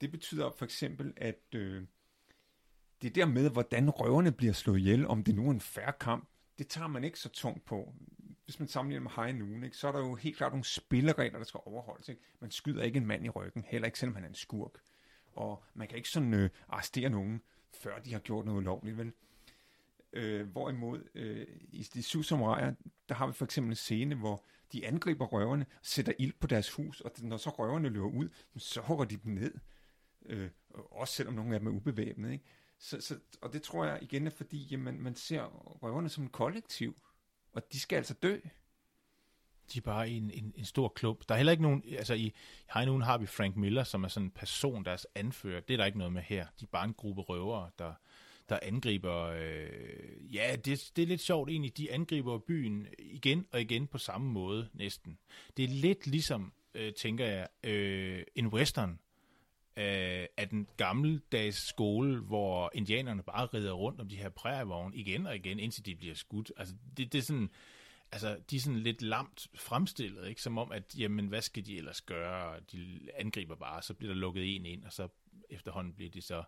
Det 0.00 0.10
betyder 0.10 0.50
for 0.50 0.64
eksempel, 0.64 1.12
at 1.16 1.54
øh, 1.54 1.84
det 3.02 3.14
der 3.14 3.26
med, 3.26 3.50
hvordan 3.50 3.90
røverne 3.90 4.32
bliver 4.32 4.52
slået 4.52 4.78
ihjel, 4.78 5.06
om 5.06 5.24
det 5.24 5.34
nu 5.34 5.46
er 5.46 5.50
en 5.50 5.60
færre 5.60 5.92
kamp, 6.00 6.28
det 6.58 6.68
tager 6.68 6.88
man 6.88 7.04
ikke 7.04 7.18
så 7.18 7.28
tungt 7.28 7.64
på. 7.64 7.94
Hvis 8.44 8.58
man 8.58 8.68
sammenligner 8.68 9.02
med 9.02 9.24
High 9.24 9.38
Noon, 9.38 9.64
ikke, 9.64 9.76
så 9.76 9.88
er 9.88 9.92
der 9.92 9.98
jo 9.98 10.14
helt 10.14 10.36
klart 10.36 10.52
nogle 10.52 10.64
spilleregler, 10.64 11.38
der 11.38 11.44
skal 11.44 11.60
overholdes. 11.64 12.08
Ikke? 12.08 12.22
Man 12.40 12.50
skyder 12.50 12.82
ikke 12.82 12.96
en 12.96 13.06
mand 13.06 13.24
i 13.24 13.28
ryggen, 13.28 13.64
heller 13.66 13.86
ikke 13.86 13.98
selvom 13.98 14.14
han 14.14 14.24
er 14.24 14.28
en 14.28 14.34
skurk. 14.34 14.72
Og 15.32 15.64
man 15.74 15.88
kan 15.88 15.96
ikke 15.96 16.08
sådan 16.08 16.34
øh, 16.34 16.50
arrestere 16.68 17.10
nogen, 17.10 17.42
før 17.74 17.98
de 17.98 18.12
har 18.12 18.20
gjort 18.20 18.44
noget 18.44 18.58
ulovligt, 18.58 18.98
vel? 18.98 19.12
Øh, 20.12 20.48
hvorimod 20.48 21.08
øh, 21.14 21.46
i 21.68 21.82
de 21.82 22.02
syv 22.02 22.22
samuraier, 22.22 22.74
der 23.08 23.14
har 23.14 23.26
vi 23.26 23.32
for 23.32 23.44
eksempel 23.44 23.70
en 23.70 23.76
scene, 23.76 24.14
hvor 24.14 24.44
de 24.72 24.86
angriber 24.86 25.26
røverne, 25.26 25.66
sætter 25.82 26.12
ild 26.18 26.32
på 26.40 26.46
deres 26.46 26.70
hus, 26.70 27.00
og 27.00 27.12
når 27.18 27.36
så 27.36 27.50
røverne 27.50 27.88
løber 27.88 28.08
ud, 28.08 28.28
så 28.56 28.80
hugger 28.80 29.04
de 29.04 29.16
dem 29.16 29.32
ned. 29.32 29.54
Øh, 30.26 30.50
også 30.74 31.14
selvom 31.14 31.34
nogle 31.34 31.54
af 31.54 31.60
dem 31.60 31.66
er 31.68 31.72
ubevæbnede. 31.72 32.32
Ikke? 32.32 32.44
Så, 32.78 33.00
så, 33.00 33.18
og 33.40 33.52
det 33.52 33.62
tror 33.62 33.84
jeg 33.84 33.98
igen 34.02 34.26
er 34.26 34.30
fordi, 34.30 34.66
jamen, 34.70 35.02
man 35.02 35.14
ser 35.14 35.42
røverne 35.82 36.08
som 36.08 36.24
en 36.24 36.30
kollektiv, 36.30 37.02
og 37.52 37.72
de 37.72 37.80
skal 37.80 37.96
altså 37.96 38.14
dø. 38.14 38.38
De 39.72 39.78
er 39.78 39.82
bare 39.82 40.10
en, 40.10 40.30
en, 40.30 40.52
en 40.56 40.64
stor 40.64 40.88
klub. 40.88 41.28
Der 41.28 41.34
er 41.34 41.38
heller 41.38 41.52
ikke 41.52 41.62
nogen, 41.62 41.84
altså 41.98 42.14
i 42.14 42.32
High 42.74 43.00
har 43.00 43.18
vi 43.18 43.26
Frank 43.26 43.56
Miller, 43.56 43.84
som 43.84 44.04
er 44.04 44.08
sådan 44.08 44.26
en 44.26 44.30
person, 44.30 44.84
deres 44.84 45.06
anfører. 45.14 45.60
Det 45.60 45.74
er 45.74 45.78
der 45.78 45.84
ikke 45.84 45.98
noget 45.98 46.12
med 46.12 46.22
her. 46.22 46.46
De 46.60 46.64
er 46.64 46.68
bare 46.72 46.84
en 46.84 46.94
gruppe 46.94 47.22
røvere, 47.22 47.70
der, 47.78 47.92
der 48.48 48.58
angriber, 48.62 49.22
øh, 49.22 50.34
ja, 50.34 50.56
det, 50.64 50.90
det 50.96 51.02
er 51.02 51.06
lidt 51.06 51.20
sjovt 51.20 51.50
egentlig, 51.50 51.76
de 51.76 51.92
angriber 51.92 52.38
byen 52.38 52.86
igen 52.98 53.46
og 53.52 53.60
igen 53.60 53.86
på 53.86 53.98
samme 53.98 54.30
måde 54.30 54.68
næsten. 54.72 55.18
Det 55.56 55.64
er 55.64 55.68
lidt 55.68 56.06
ligesom, 56.06 56.52
øh, 56.74 56.92
tænker 56.92 57.26
jeg, 57.26 57.48
øh, 57.64 58.22
en 58.36 58.46
western, 58.46 58.98
øh, 59.76 60.26
af 60.36 60.48
den 60.50 60.66
gammeldags 60.76 61.68
skole, 61.68 62.20
hvor 62.20 62.70
indianerne 62.74 63.22
bare 63.22 63.46
rider 63.46 63.72
rundt 63.72 64.00
om 64.00 64.08
de 64.08 64.16
her 64.16 64.28
prærievogne 64.28 64.96
igen 64.96 65.26
og 65.26 65.36
igen, 65.36 65.58
indtil 65.58 65.86
de 65.86 65.94
bliver 65.94 66.14
skudt. 66.14 66.52
Altså, 66.56 66.74
det, 66.96 67.12
det 67.12 67.18
er 67.18 67.22
sådan, 67.22 67.50
altså, 68.12 68.38
de 68.50 68.56
er 68.56 68.60
sådan 68.60 68.78
lidt 68.78 69.02
lamt 69.02 69.48
fremstillet, 69.54 70.28
ikke? 70.28 70.42
som 70.42 70.58
om, 70.58 70.72
at 70.72 70.98
jamen, 70.98 71.26
hvad 71.26 71.42
skal 71.42 71.66
de 71.66 71.76
ellers 71.76 72.00
gøre? 72.00 72.60
De 72.72 73.08
angriber 73.14 73.54
bare, 73.54 73.82
så 73.82 73.94
bliver 73.94 74.12
der 74.12 74.20
lukket 74.20 74.56
en 74.56 74.66
ind, 74.66 74.84
og 74.84 74.92
så 74.92 75.08
efterhånden 75.50 75.92
bliver 75.92 76.10
de 76.10 76.20
så 76.20 76.42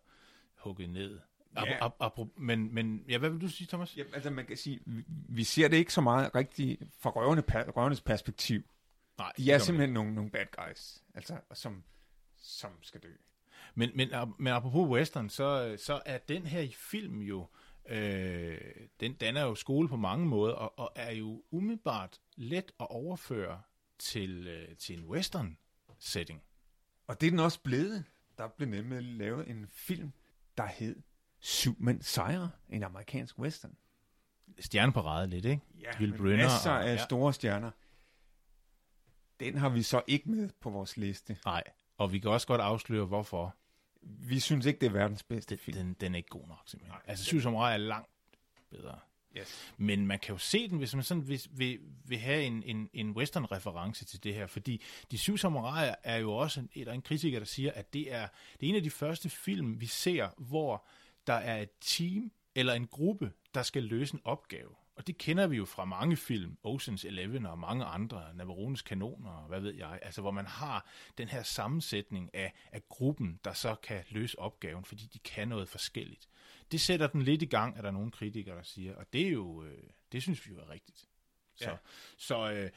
hugget 0.56 0.90
ned. 0.90 1.20
Ja. 1.56 1.86
Ap, 1.86 1.92
ap, 2.00 2.18
ap, 2.18 2.28
men, 2.36 2.74
men 2.74 3.04
ja, 3.08 3.18
hvad 3.18 3.30
vil 3.30 3.40
du 3.40 3.48
sige, 3.48 3.66
Thomas? 3.66 3.96
Ja, 3.96 4.04
altså 4.14 4.30
man 4.30 4.46
kan 4.46 4.56
sige, 4.56 4.80
vi, 4.86 5.04
vi 5.28 5.44
ser 5.44 5.68
det 5.68 5.76
ikke 5.76 5.92
så 5.92 6.00
meget 6.00 6.34
rigtigt 6.34 6.82
fra 6.98 7.10
røverne, 7.10 7.42
røvernes 7.48 8.00
perspektiv. 8.00 8.62
Nej, 9.18 9.32
de 9.36 9.52
er 9.52 9.58
simpelthen 9.58 9.94
nogle, 9.94 10.14
nogle 10.14 10.30
bad 10.30 10.46
guys, 10.66 11.02
altså, 11.14 11.40
som, 11.54 11.84
som 12.36 12.70
skal 12.82 13.00
dø. 13.00 13.12
Men, 13.74 13.90
men, 13.94 14.08
men 14.38 14.52
apropos 14.52 14.88
western, 14.88 15.28
så, 15.28 15.76
så 15.78 16.02
er 16.06 16.18
den 16.18 16.46
her 16.46 16.68
film 16.76 17.20
jo, 17.20 17.48
øh, 17.86 18.58
den 19.00 19.14
danner 19.14 19.42
jo 19.42 19.54
skole 19.54 19.88
på 19.88 19.96
mange 19.96 20.26
måder, 20.26 20.54
og, 20.54 20.78
og 20.78 20.92
er 20.96 21.10
jo 21.10 21.44
umiddelbart 21.50 22.20
let 22.36 22.72
at 22.80 22.86
overføre 22.90 23.62
til, 23.98 24.48
øh, 24.48 24.76
til 24.76 24.98
en 24.98 25.04
western 25.04 25.58
setting. 25.98 26.42
Og 27.06 27.20
det 27.20 27.26
er 27.26 27.30
den 27.30 27.38
også 27.38 27.60
blevet. 27.60 28.04
Der 28.38 28.48
blev 28.48 28.68
nemlig 28.68 29.02
lavet 29.02 29.50
en 29.50 29.66
film, 29.72 30.12
der 30.56 30.66
hed 30.66 31.02
Syv 31.40 31.76
Mænd 31.78 32.02
Sejre, 32.02 32.50
en 32.68 32.82
amerikansk 32.82 33.38
western. 33.38 33.76
Stjerneparade 34.58 35.26
lidt, 35.26 35.44
ikke? 35.44 35.62
Ja, 35.80 35.90
Will 36.00 36.16
Brynner 36.16 36.36
masser 36.36 36.70
og, 36.70 36.88
af 36.88 36.96
ja. 36.96 37.04
store 37.04 37.32
stjerner. 37.32 37.70
Den 39.40 39.58
har 39.58 39.68
vi 39.68 39.82
så 39.82 40.02
ikke 40.06 40.30
med 40.30 40.50
på 40.60 40.70
vores 40.70 40.96
liste. 40.96 41.36
Nej, 41.44 41.62
og 41.98 42.12
vi 42.12 42.18
kan 42.18 42.30
også 42.30 42.46
godt 42.46 42.60
afsløre, 42.60 43.04
hvorfor. 43.04 43.56
Vi 44.02 44.40
synes 44.40 44.66
ikke, 44.66 44.80
det 44.80 44.86
er 44.86 44.90
verdens 44.90 45.22
bedste 45.22 45.56
film. 45.56 45.76
Den, 45.76 45.96
den 46.00 46.14
er 46.14 46.16
ikke 46.16 46.28
god 46.28 46.48
nok, 46.48 46.62
simpelthen. 46.66 46.92
Nej, 46.92 47.02
altså, 47.06 47.24
Syv 47.24 47.40
Samurai 47.40 47.72
er 47.72 47.76
langt 47.76 48.10
bedre. 48.70 48.98
Yes. 49.38 49.72
Men 49.76 50.06
man 50.06 50.18
kan 50.18 50.32
jo 50.34 50.38
se 50.38 50.68
den, 50.68 50.78
hvis 50.78 50.94
man 50.94 51.04
sådan 51.04 51.28
vil, 51.28 51.42
vil, 51.50 51.78
vil 52.04 52.18
have 52.18 52.42
en, 52.42 52.62
en, 52.62 52.90
en 52.92 53.10
western-reference 53.10 54.04
til 54.04 54.24
det 54.24 54.34
her, 54.34 54.46
fordi 54.46 54.82
De 55.10 55.18
Syv 55.18 55.38
Samuraier 55.38 55.94
er 56.02 56.16
jo 56.16 56.32
også 56.32 56.60
en, 56.60 56.70
et, 56.74 56.88
en 56.88 57.02
kritiker, 57.02 57.38
der 57.38 57.46
siger, 57.46 57.72
at 57.72 57.92
det 57.92 58.12
er, 58.12 58.28
det 58.60 58.66
er 58.66 58.70
en 58.70 58.76
af 58.76 58.82
de 58.82 58.90
første 58.90 59.30
film, 59.30 59.80
vi 59.80 59.86
ser, 59.86 60.28
hvor 60.38 60.86
der 61.26 61.34
er 61.34 61.62
et 61.62 61.70
team 61.80 62.32
eller 62.54 62.72
en 62.72 62.86
gruppe, 62.86 63.32
der 63.54 63.62
skal 63.62 63.82
løse 63.82 64.14
en 64.14 64.20
opgave. 64.24 64.70
Og 64.96 65.06
det 65.06 65.18
kender 65.18 65.46
vi 65.46 65.56
jo 65.56 65.64
fra 65.64 65.84
mange 65.84 66.16
film, 66.16 66.56
Ocean's 66.66 67.06
Eleven 67.06 67.46
og 67.46 67.58
mange 67.58 67.84
andre, 67.84 68.34
Navarrones 68.34 68.82
kanoner, 68.82 69.46
hvad 69.48 69.60
ved 69.60 69.74
jeg, 69.74 69.98
altså 70.02 70.20
hvor 70.20 70.30
man 70.30 70.46
har 70.46 70.86
den 71.18 71.28
her 71.28 71.42
sammensætning 71.42 72.34
af, 72.34 72.52
af 72.72 72.88
gruppen, 72.88 73.40
der 73.44 73.52
så 73.52 73.74
kan 73.74 74.04
løse 74.10 74.38
opgaven, 74.38 74.84
fordi 74.84 75.06
de 75.12 75.18
kan 75.18 75.48
noget 75.48 75.68
forskelligt. 75.68 76.28
Det 76.72 76.80
sætter 76.80 77.06
den 77.06 77.22
lidt 77.22 77.42
i 77.42 77.46
gang, 77.46 77.78
er 77.78 77.82
der 77.82 77.90
nogle 77.90 78.10
kritikere, 78.10 78.56
der 78.56 78.62
siger, 78.62 78.94
og 78.96 79.12
det 79.12 79.26
er 79.26 79.30
jo, 79.30 79.64
øh, 79.64 79.82
det 80.12 80.22
synes 80.22 80.46
vi 80.46 80.54
jo 80.54 80.60
er 80.60 80.70
rigtigt. 80.70 81.08
Så, 81.54 81.70
ja. 81.70 81.76
så 82.16 82.52
øh, 82.52 82.70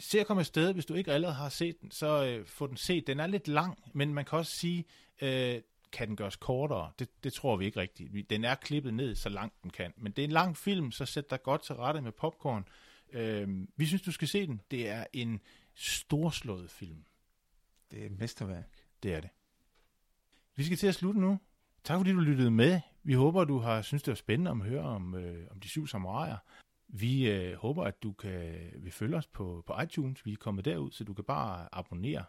se 0.00 0.20
at 0.20 0.26
komme 0.26 0.40
afsted, 0.40 0.72
hvis 0.72 0.86
du 0.86 0.94
ikke 0.94 1.12
allerede 1.12 1.36
har 1.36 1.48
set 1.48 1.80
den, 1.80 1.90
så 1.90 2.24
øh, 2.24 2.46
få 2.46 2.66
den 2.66 2.76
set. 2.76 3.06
Den 3.06 3.20
er 3.20 3.26
lidt 3.26 3.48
lang, 3.48 3.78
men 3.92 4.14
man 4.14 4.24
kan 4.24 4.38
også 4.38 4.52
sige, 4.52 4.84
øh, 5.22 5.60
kan 5.92 6.08
den 6.08 6.16
gøres 6.16 6.36
kortere? 6.36 6.92
Det, 6.98 7.24
det 7.24 7.32
tror 7.32 7.56
vi 7.56 7.64
ikke 7.64 7.80
rigtigt. 7.80 8.30
Den 8.30 8.44
er 8.44 8.54
klippet 8.54 8.94
ned, 8.94 9.14
så 9.14 9.28
langt 9.28 9.62
den 9.62 9.70
kan. 9.70 9.92
Men 9.96 10.12
det 10.12 10.22
er 10.22 10.24
en 10.24 10.32
lang 10.32 10.56
film, 10.56 10.92
så 10.92 11.06
sæt 11.06 11.30
dig 11.30 11.42
godt 11.42 11.62
til 11.62 11.74
rette 11.74 12.00
med 12.00 12.12
popcorn. 12.12 12.64
Øh, 13.12 13.48
vi 13.76 13.86
synes, 13.86 14.02
du 14.02 14.12
skal 14.12 14.28
se 14.28 14.46
den. 14.46 14.60
Det 14.70 14.88
er 14.88 15.04
en 15.12 15.40
storslået 15.74 16.70
film. 16.70 17.04
Det 17.90 18.02
er 18.02 18.06
et 18.06 18.18
mesterværk. 18.18 18.68
Det 19.02 19.14
er 19.14 19.20
det. 19.20 19.30
Vi 20.56 20.64
skal 20.64 20.76
til 20.78 20.86
at 20.86 20.94
slutte 20.94 21.20
nu. 21.20 21.38
Tak 21.84 21.98
fordi 21.98 22.12
du 22.12 22.20
lyttede 22.20 22.50
med. 22.50 22.80
Vi 23.02 23.12
håber, 23.12 23.44
du 23.44 23.58
har 23.58 23.82
synes 23.82 24.02
det 24.02 24.10
var 24.10 24.16
spændende 24.16 24.50
at 24.50 24.70
høre 24.70 24.82
om, 24.82 25.14
øh, 25.14 25.46
om 25.50 25.60
de 25.60 25.68
syv 25.68 25.86
samuraier. 25.86 26.38
Vi 26.88 27.30
øh, 27.30 27.54
håber, 27.54 27.84
at 27.84 28.02
du 28.02 28.12
kan 28.12 28.70
vil 28.76 28.92
følge 28.92 29.16
os 29.16 29.26
på, 29.26 29.64
på 29.66 29.80
iTunes. 29.82 30.26
Vi 30.26 30.32
er 30.32 30.36
kommet 30.36 30.64
derud, 30.64 30.90
så 30.90 31.04
du 31.04 31.14
kan 31.14 31.24
bare 31.24 31.68
abonnere. 31.72 32.24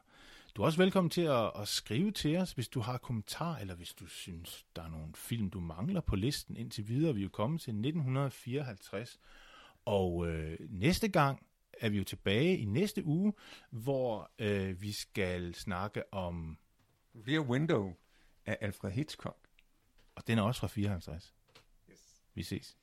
Du 0.56 0.62
er 0.62 0.66
også 0.66 0.78
velkommen 0.78 1.10
til 1.10 1.22
at, 1.22 1.52
at 1.56 1.68
skrive 1.68 2.12
til 2.12 2.38
os, 2.38 2.52
hvis 2.52 2.68
du 2.68 2.80
har 2.80 2.98
kommentar, 2.98 3.58
eller 3.58 3.76
hvis 3.76 3.94
du 3.94 4.06
synes, 4.06 4.66
der 4.76 4.84
er 4.84 4.88
nogle 4.88 5.14
film, 5.16 5.50
du 5.50 5.60
mangler 5.60 6.02
på 6.02 6.16
listen 6.16 6.58
indtil 6.58 6.88
videre. 6.88 7.14
Vi 7.14 7.22
er 7.22 7.24
jo 7.24 7.30
kommet 7.30 7.62
til 7.62 7.72
1954, 7.72 9.20
og 9.86 10.28
øh, 10.28 10.58
næste 10.70 11.08
gang 11.08 11.46
er 11.74 11.90
vi 11.90 11.98
jo 11.98 12.04
tilbage 12.04 12.58
i 12.58 12.66
næste 12.66 13.06
uge, 13.06 13.34
hvor 13.70 14.32
øh, 14.40 14.82
vi 14.82 14.92
skal 14.92 15.56
snakke 15.56 16.14
om... 16.14 16.58
Rear 17.28 17.42
Window 17.42 17.94
af 18.46 18.58
Alfred 18.62 18.92
Hitchcock. 18.92 19.38
Og 20.16 20.28
den 20.28 20.38
er 20.38 20.42
også 20.42 20.60
fra 20.60 20.68
54. 20.68 21.34
Yes. 21.92 22.24
Vi 22.36 22.44
ses. 22.44 22.78